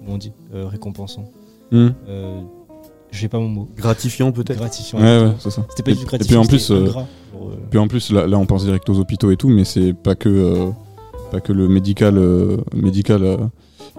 [0.00, 1.24] comment on dit, euh, récompensant.
[1.72, 2.40] Euh,
[3.10, 3.68] J'ai pas mon mot.
[3.76, 4.58] Gratifiant peut-être.
[4.58, 4.98] Gratifiant.
[5.00, 5.64] Ouais, ouais, c'est ça.
[5.70, 6.42] C'était pas et, du tout et puis gratifiant.
[6.42, 6.86] en plus, euh.
[6.86, 7.06] Genre,
[7.36, 9.92] euh, puis en plus là, là, on pense direct aux hôpitaux et tout, mais c'est
[9.94, 10.70] pas que euh,
[11.34, 12.16] pas que le médical.
[12.16, 13.36] euh, médical, euh,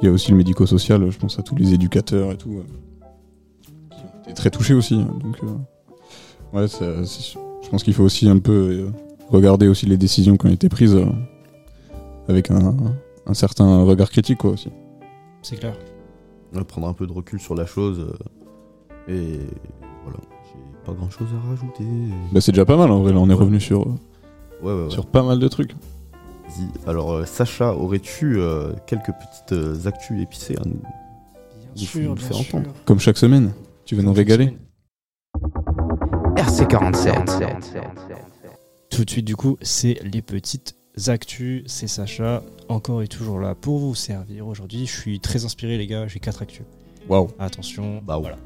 [0.01, 1.09] il y a aussi le médico-social.
[1.11, 3.05] Je pense à tous les éducateurs et tout, euh,
[3.91, 4.95] qui ont été très touchés aussi.
[4.95, 8.89] hein, donc euh, ouais, c'est- c'est- je pense qu'il faut aussi un peu euh,
[9.29, 11.05] regarder aussi les décisions qui ont été prises euh,
[12.27, 12.75] avec un,
[13.25, 14.69] un certain regard critique quoi aussi.
[15.41, 15.75] C'est clair.
[16.55, 17.99] Ouais, prendre un peu de recul sur la chose.
[17.99, 19.39] euh, et
[20.03, 21.83] voilà, j'ai pas grand chose à rajouter.
[22.31, 23.11] Bah, c'est déjà pas mal en vrai.
[23.11, 23.93] Là, on est revenu sur Ouais,
[24.63, 24.89] ouais, ouais.
[24.89, 25.75] sur pas mal de trucs.
[26.87, 30.81] Alors, euh, Sacha, aurais-tu euh, quelques petites euh, actus épicées à nous,
[31.75, 32.55] nous- sûr, nous bien faire sûr.
[32.55, 33.51] entendre Comme chaque semaine,
[33.85, 34.55] tu vas nous régaler.
[36.35, 37.49] RC47.
[38.89, 40.75] Tout de suite, du coup, c'est les petites
[41.07, 41.63] actus.
[41.67, 44.47] C'est Sacha, encore et toujours là pour vous servir.
[44.47, 46.07] Aujourd'hui, je suis très inspiré, les gars.
[46.07, 46.65] J'ai quatre actus.
[47.09, 47.29] Waouh.
[47.39, 48.01] Attention.
[48.05, 48.37] Bah voilà.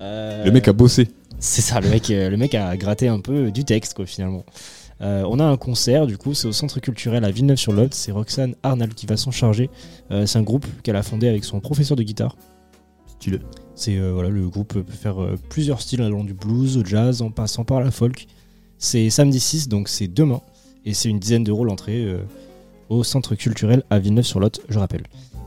[0.00, 1.08] Euh, Le mec a bossé.
[1.38, 4.44] C'est ça, le mec, le mec a gratté un peu du texte, quoi, finalement.
[5.02, 7.92] Euh, on a un concert, du coup, c'est au centre culturel à Villeneuve-sur-Lot.
[7.92, 9.68] C'est Roxane Arnald qui va s'en charger.
[10.10, 12.36] Euh, c'est un groupe qu'elle a fondé avec son professeur de guitare.
[13.06, 13.38] Stylé.
[13.74, 15.16] C'est euh, voilà, le groupe peut faire
[15.48, 18.26] plusieurs styles allant du blues au jazz en passant par la folk.
[18.78, 20.40] C'est samedi 6, donc c'est demain.
[20.84, 22.16] Et c'est une dizaine d'euros l'entrée
[22.88, 25.04] au centre culturel à Villeneuve-sur-Lot, je rappelle.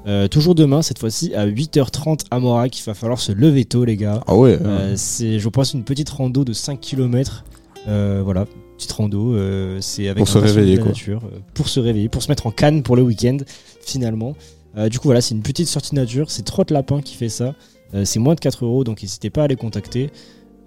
[0.07, 2.77] Euh, toujours demain, cette fois-ci à 8h30 à Morac.
[2.79, 4.21] Il va falloir se lever tôt, les gars.
[4.27, 4.97] Ah ouais, Euh, ouais.
[4.97, 7.43] c'est, je pense, une petite rando de 5 km.
[7.85, 8.45] voilà,
[8.77, 9.35] petite rando.
[9.35, 12.29] euh, c'est avec Pour se de réveiller, la nature, euh, pour se réveiller, pour se
[12.29, 13.37] mettre en canne pour le week-end,
[13.81, 14.35] finalement.
[14.77, 16.29] Euh, du coup, voilà, c'est une petite sortie nature.
[16.31, 17.53] C'est Trotte Lapin qui fait ça.
[17.93, 20.09] Euh, c'est moins de 4 euros, donc n'hésitez pas à les contacter.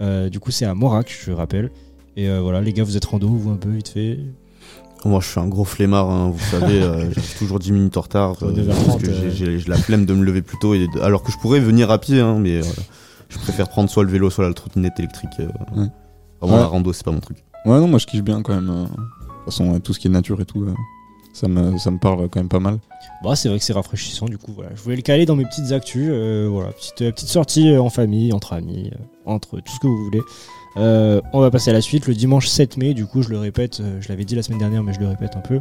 [0.00, 1.70] Euh, du coup, c'est à Morac, je rappelle.
[2.16, 4.18] Et euh, voilà, les gars, vous êtes rando, vous un peu vite fait.
[5.04, 8.00] Moi, je suis un gros flemmard, hein, vous savez, euh, j'arrive toujours 10 minutes en
[8.00, 10.74] retard euh, 9h30, parce que j'ai- j'ai j'ai la flemme de me lever plus tôt,
[10.74, 12.62] et de- alors que je pourrais venir à pied, hein, mais euh,
[13.28, 15.30] je préfère prendre soit le vélo, soit la trottinette électrique.
[15.38, 15.44] euh.
[15.76, 15.86] Ouais.
[16.40, 16.62] Vraiment, Ouais.
[16.62, 17.36] la rando, c'est pas mon truc.
[17.64, 18.70] Ouais, non, moi je kiffe bien quand même.
[18.70, 18.82] euh.
[18.84, 20.74] De toute façon, tout ce qui est nature et tout, euh,
[21.32, 22.78] ça, me, ça me parle quand même pas mal.
[23.24, 24.70] Bah, c'est vrai que c'est rafraîchissant, du coup, voilà.
[24.74, 26.09] Je voulais le caler dans mes petites actus.
[26.11, 28.90] euh, voilà, petite, euh, petite sortie en famille, entre amis,
[29.24, 30.20] entre tout ce que vous voulez.
[30.76, 32.06] On va passer à la suite.
[32.06, 34.82] Le dimanche 7 mai, du coup, je le répète, je l'avais dit la semaine dernière,
[34.84, 35.59] mais je le répète un peu.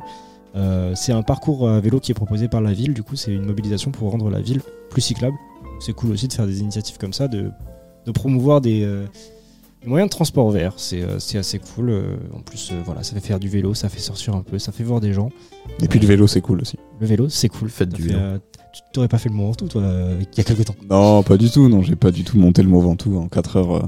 [0.95, 2.93] C'est un parcours à vélo qui est proposé par la ville.
[2.93, 5.36] Du coup, c'est une mobilisation pour rendre la ville plus cyclable.
[5.80, 7.50] C'est cool aussi de faire des initiatives comme ça, de,
[8.06, 8.84] de promouvoir des,
[9.82, 10.74] des moyens de transport verts.
[10.78, 11.90] C'est euh, c'est assez cool.
[11.90, 14.60] euh, en plus, euh, voilà, ça fait faire du vélo, ça fait sortir un peu,
[14.60, 15.30] ça fait voir des gens.
[15.82, 16.78] Et puis le vélo, c'est cool aussi.
[17.00, 17.70] Le vélo, c'est cool.
[17.70, 18.20] Faites du fait, vélo.
[18.20, 18.38] euh,
[18.74, 20.76] tu t'aurais pas fait le Mont Ventoux, toi, euh, il y a quelques temps.
[20.90, 23.56] Non, pas du tout, non, j'ai pas du tout monté le Mont Ventoux en 4
[23.58, 23.82] heures euh,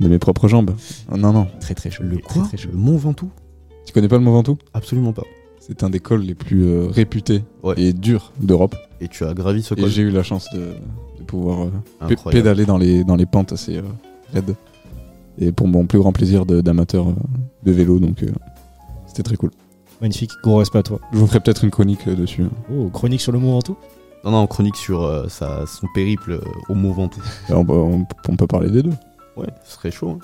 [0.00, 0.72] de mes propres jambes.
[1.16, 1.46] Non, non.
[1.60, 2.02] Très très chaud.
[2.04, 3.30] Le quoi Le Mont Ventoux
[3.86, 4.58] Tu connais pas le Mont Ventoux?
[4.74, 5.24] Absolument pas.
[5.60, 7.42] C'est un des cols les plus euh, réputés
[7.76, 8.76] et durs d'Europe.
[9.00, 9.90] Et tu as gravi ce Et col?
[9.90, 10.74] j'ai eu la chance de,
[11.18, 11.68] de pouvoir
[12.02, 13.82] euh, pédaler dans les, dans les pentes assez euh,
[14.32, 14.54] raides.
[15.38, 17.12] Et pour mon plus grand plaisir d'amateur euh,
[17.64, 18.28] de vélo, donc euh,
[19.06, 19.50] c'était très cool.
[20.00, 21.00] Magnifique, gros respect à toi.
[21.12, 22.44] Je vous ferai peut-être une chronique euh, dessus.
[22.72, 23.76] Oh, chronique sur le Mont Ventoux?
[24.24, 27.20] Non, non, chronique sur euh, sa- son périple euh, au Mont Ventoux.
[27.50, 28.92] On, peut- on- on peut parler des deux.
[29.36, 30.10] Ouais, ce serait chaud.
[30.10, 30.18] hein.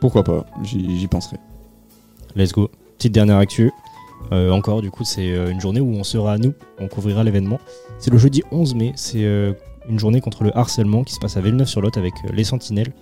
[0.00, 1.36] Pourquoi pas J'y j'y penserai.
[2.36, 2.70] Let's go.
[2.98, 3.70] Petite dernière actu.
[4.32, 7.22] Euh, encore, du coup, c'est euh, une journée où on sera à nous, on couvrira
[7.24, 7.58] l'événement.
[7.98, 9.52] C'est le jeudi 11 mai, c'est euh,
[9.88, 12.92] une journée contre le harcèlement qui se passe à Villeneuve-sur-Lot avec euh, les Sentinelles.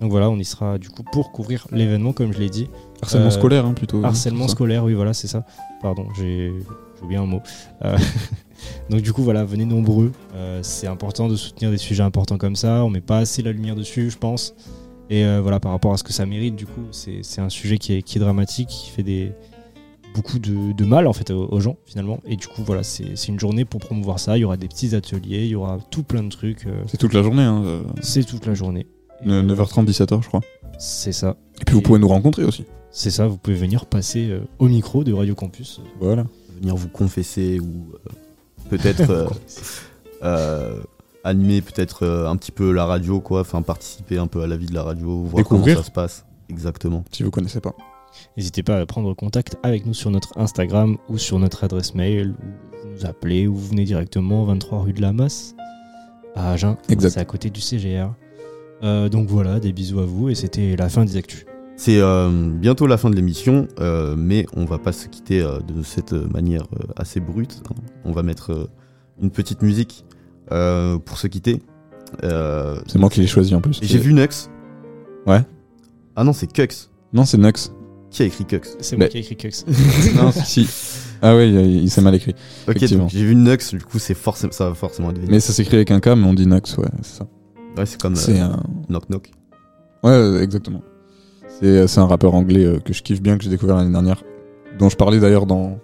[0.00, 2.68] Donc voilà, on y sera du coup pour couvrir l'événement, comme je l'ai dit.
[3.02, 4.54] Harcèlement scolaire, hein, plutôt, Harcèlement c'est ça.
[4.54, 5.44] scolaire, oui, voilà, c'est ça.
[5.82, 6.52] Pardon, j'ai
[7.02, 7.40] oublié un mot.
[7.84, 7.96] Euh,
[8.90, 10.12] donc du coup, voilà, venez nombreux.
[10.34, 12.84] Euh, c'est important de soutenir des sujets importants comme ça.
[12.84, 14.54] On met pas assez la lumière dessus, je pense.
[15.10, 17.78] Et euh, voilà, par rapport à ce que ça mérite, du coup, c'est un sujet
[17.78, 19.32] qui est, qui est dramatique, qui fait des
[20.14, 22.18] beaucoup de, de mal en fait aux, aux gens finalement.
[22.26, 24.36] Et du coup, voilà, c'est une journée pour promouvoir ça.
[24.38, 26.66] Il y aura des petits ateliers, il y aura tout plein de trucs.
[26.66, 27.42] euh, C'est toute la journée.
[27.42, 28.86] Hein, euh, c'est toute la journée.
[29.24, 30.40] Ne- 9h30, 17h, je crois.
[30.78, 31.36] C'est ça.
[31.60, 32.64] Et puis vous pouvez nous rencontrer aussi.
[32.90, 35.80] C'est ça, vous pouvez venir passer euh, au micro de Radio Campus.
[36.00, 36.24] Voilà.
[36.60, 38.10] Venir vous confesser ou euh,
[38.70, 39.28] peut-être euh,
[40.24, 40.80] euh,
[41.24, 43.40] animer peut-être euh, un petit peu la radio, quoi.
[43.42, 45.74] Enfin, participer un peu à la vie de la radio, voir Découvrir.
[45.74, 46.24] comment ça se passe.
[46.48, 47.04] Exactement.
[47.12, 47.74] Si vous connaissez pas.
[48.36, 52.30] N'hésitez pas à prendre contact avec nous sur notre Instagram ou sur notre adresse mail,
[52.30, 55.54] ou vous nous appelez, ou vous venez directement 23 rue de la Masse
[56.34, 56.76] à Agen.
[56.88, 57.10] Exact.
[57.10, 58.08] C'est à côté du CGR.
[58.82, 61.44] Euh, donc voilà, des bisous à vous et c'était la fin des actus.
[61.76, 65.60] C'est euh, bientôt la fin de l'émission, euh, mais on va pas se quitter euh,
[65.60, 67.62] de cette manière euh, assez brute.
[67.70, 67.74] hein.
[68.04, 68.66] On va mettre euh,
[69.22, 70.04] une petite musique
[70.52, 71.62] euh, pour se quitter.
[72.24, 73.78] Euh, C'est moi qui l'ai choisi en plus.
[73.82, 74.28] J'ai vu Nux.
[75.26, 75.40] Ouais.
[76.16, 76.68] Ah non, c'est Cux.
[77.12, 77.52] Non, c'est Nux.
[78.10, 79.64] Qui a écrit Cux C'est moi Mais- qui ai écrit Cux.
[80.16, 80.66] non, si.
[81.22, 82.34] Ah oui, il, il s'est mal écrit.
[82.68, 85.20] Ok, j'ai vu Nux, du coup c'est forcément ça va forcément être.
[85.28, 87.28] Mais ça s'écrit avec un K, mais on dit Nux, ouais, c'est ça.
[87.76, 89.30] Ouais, c'est comme C'est euh, un- Knock Knock.
[90.02, 90.82] Ouais, euh, exactement.
[91.60, 93.92] C'est euh, c'est un rappeur anglais euh, que je kiffe bien, que j'ai découvert l'année
[93.92, 94.22] dernière,
[94.78, 95.78] dont je parlais d'ailleurs dans,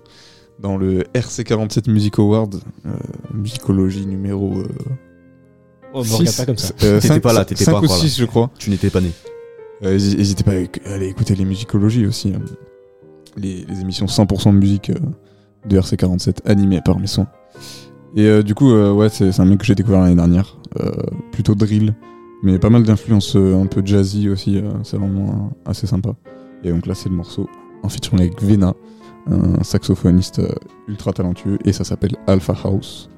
[0.61, 2.57] dans le RC47 Music Award,
[2.87, 2.91] euh,
[3.34, 4.55] musicologie numéro.
[4.59, 4.66] Euh,
[5.95, 6.74] Oh, me six, pas comme ça.
[6.82, 8.03] euh, T'étais cinq- pas là, t'étais cinq pas ou encore là.
[8.03, 8.51] 6, je crois.
[8.59, 9.12] Tu n'étais pas né.
[9.82, 12.34] Euh, hési- N'hésitez pas à aller écouter les musicologies aussi.
[12.34, 12.41] hein.
[13.39, 14.95] Les, les émissions 100% de musique euh,
[15.66, 17.26] de RC47 animées par mes sons.
[18.17, 20.57] Et euh, du coup, euh, ouais, c'est un mec que j'ai découvert l'année dernière.
[20.81, 20.91] euh,
[21.33, 21.95] plutôt drill,
[22.43, 24.62] mais pas mal d'influences un peu jazzy aussi.
[24.83, 26.14] c'est vraiment assez sympa.
[26.64, 27.49] Et donc là, c'est le morceau
[27.83, 28.75] en featuring avec Vena,
[29.31, 30.43] un saxophoniste
[30.89, 33.09] ultra talentueux, et ça s'appelle Alpha House.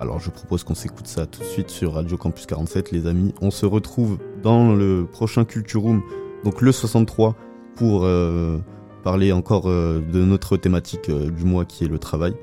[0.00, 3.34] Alors je propose qu'on s'écoute ça tout de suite sur Radio Campus 47 les amis.
[3.40, 6.02] On se retrouve dans le prochain Culture Room,
[6.44, 7.34] donc le 63,
[7.74, 8.06] pour
[9.02, 12.34] parler encore de notre thématique du mois qui est le travail.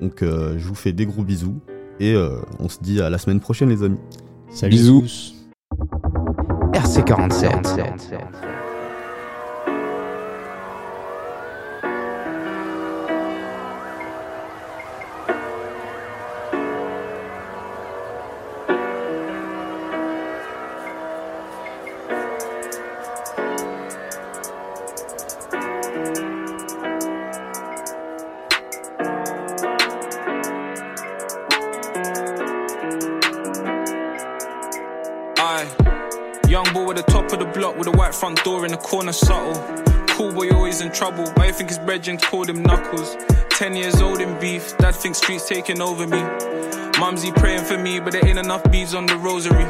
[0.00, 1.58] Donc euh, je vous fais des gros bisous
[2.00, 4.00] et euh, on se dit à la semaine prochaine les amis.
[4.50, 5.00] Salut Bisous.
[5.00, 5.34] tous.
[6.72, 7.86] RC47.
[38.86, 39.54] Corner, subtle.
[40.06, 41.24] Cool boy always in trouble.
[41.34, 43.16] Why you think his brethren called him Knuckles?
[43.50, 46.22] Ten years old in beef, dad thinks streets taking over me.
[47.00, 49.66] Mumsy praying for me, but there ain't enough beads on the rosary.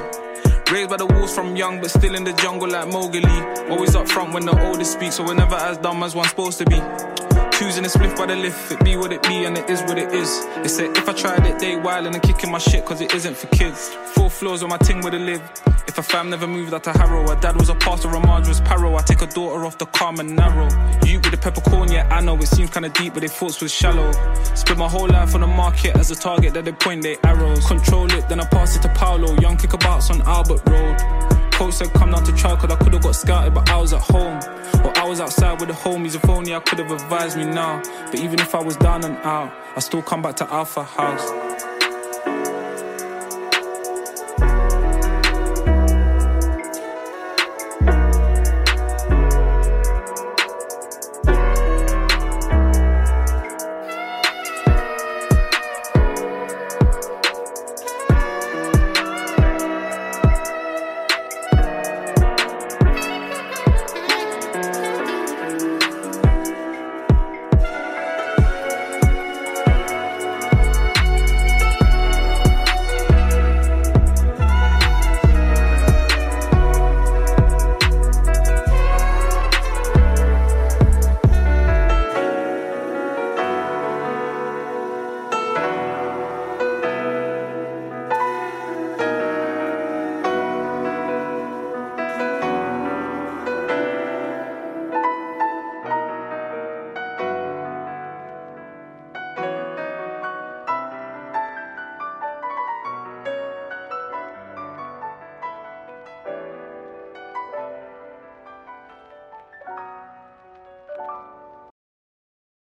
[0.71, 3.25] Raised by the wolves from young, but still in the jungle like Mowgli.
[3.71, 6.59] Always up front when the oldest speak, so we're never as dumb as one's supposed
[6.59, 6.77] to be.
[7.59, 9.97] Choosing a spliff by the lift, it be what it be and it is what
[9.97, 10.45] it is.
[10.57, 13.35] They said if I tried it, they wildin' and kicking my shit cause it isn't
[13.35, 13.89] for kids.
[14.15, 15.63] Four floors where my ting would've lived.
[15.99, 18.61] A fam never moved out to Harrow, her dad was a pastor, a Marge was
[18.61, 18.99] Paro.
[18.99, 20.69] I take a daughter off the calm and narrow.
[21.07, 23.73] You with the peppercorn, yeah, I know it seems kinda deep, but they thoughts was
[23.73, 24.13] shallow.
[24.55, 27.67] Spent my whole life on the market as a target that they point their arrows.
[27.67, 29.41] Control it, then I pass it to Paolo.
[29.41, 30.99] Young kickabouts on Albert Road.
[31.53, 34.03] Coach said come down to try cause I could've got scouted but I was at
[34.03, 34.39] home
[34.85, 37.81] Or I was outside with the homies if only I could've advised me now
[38.11, 41.46] But even if I was down and out I still come back to Alpha House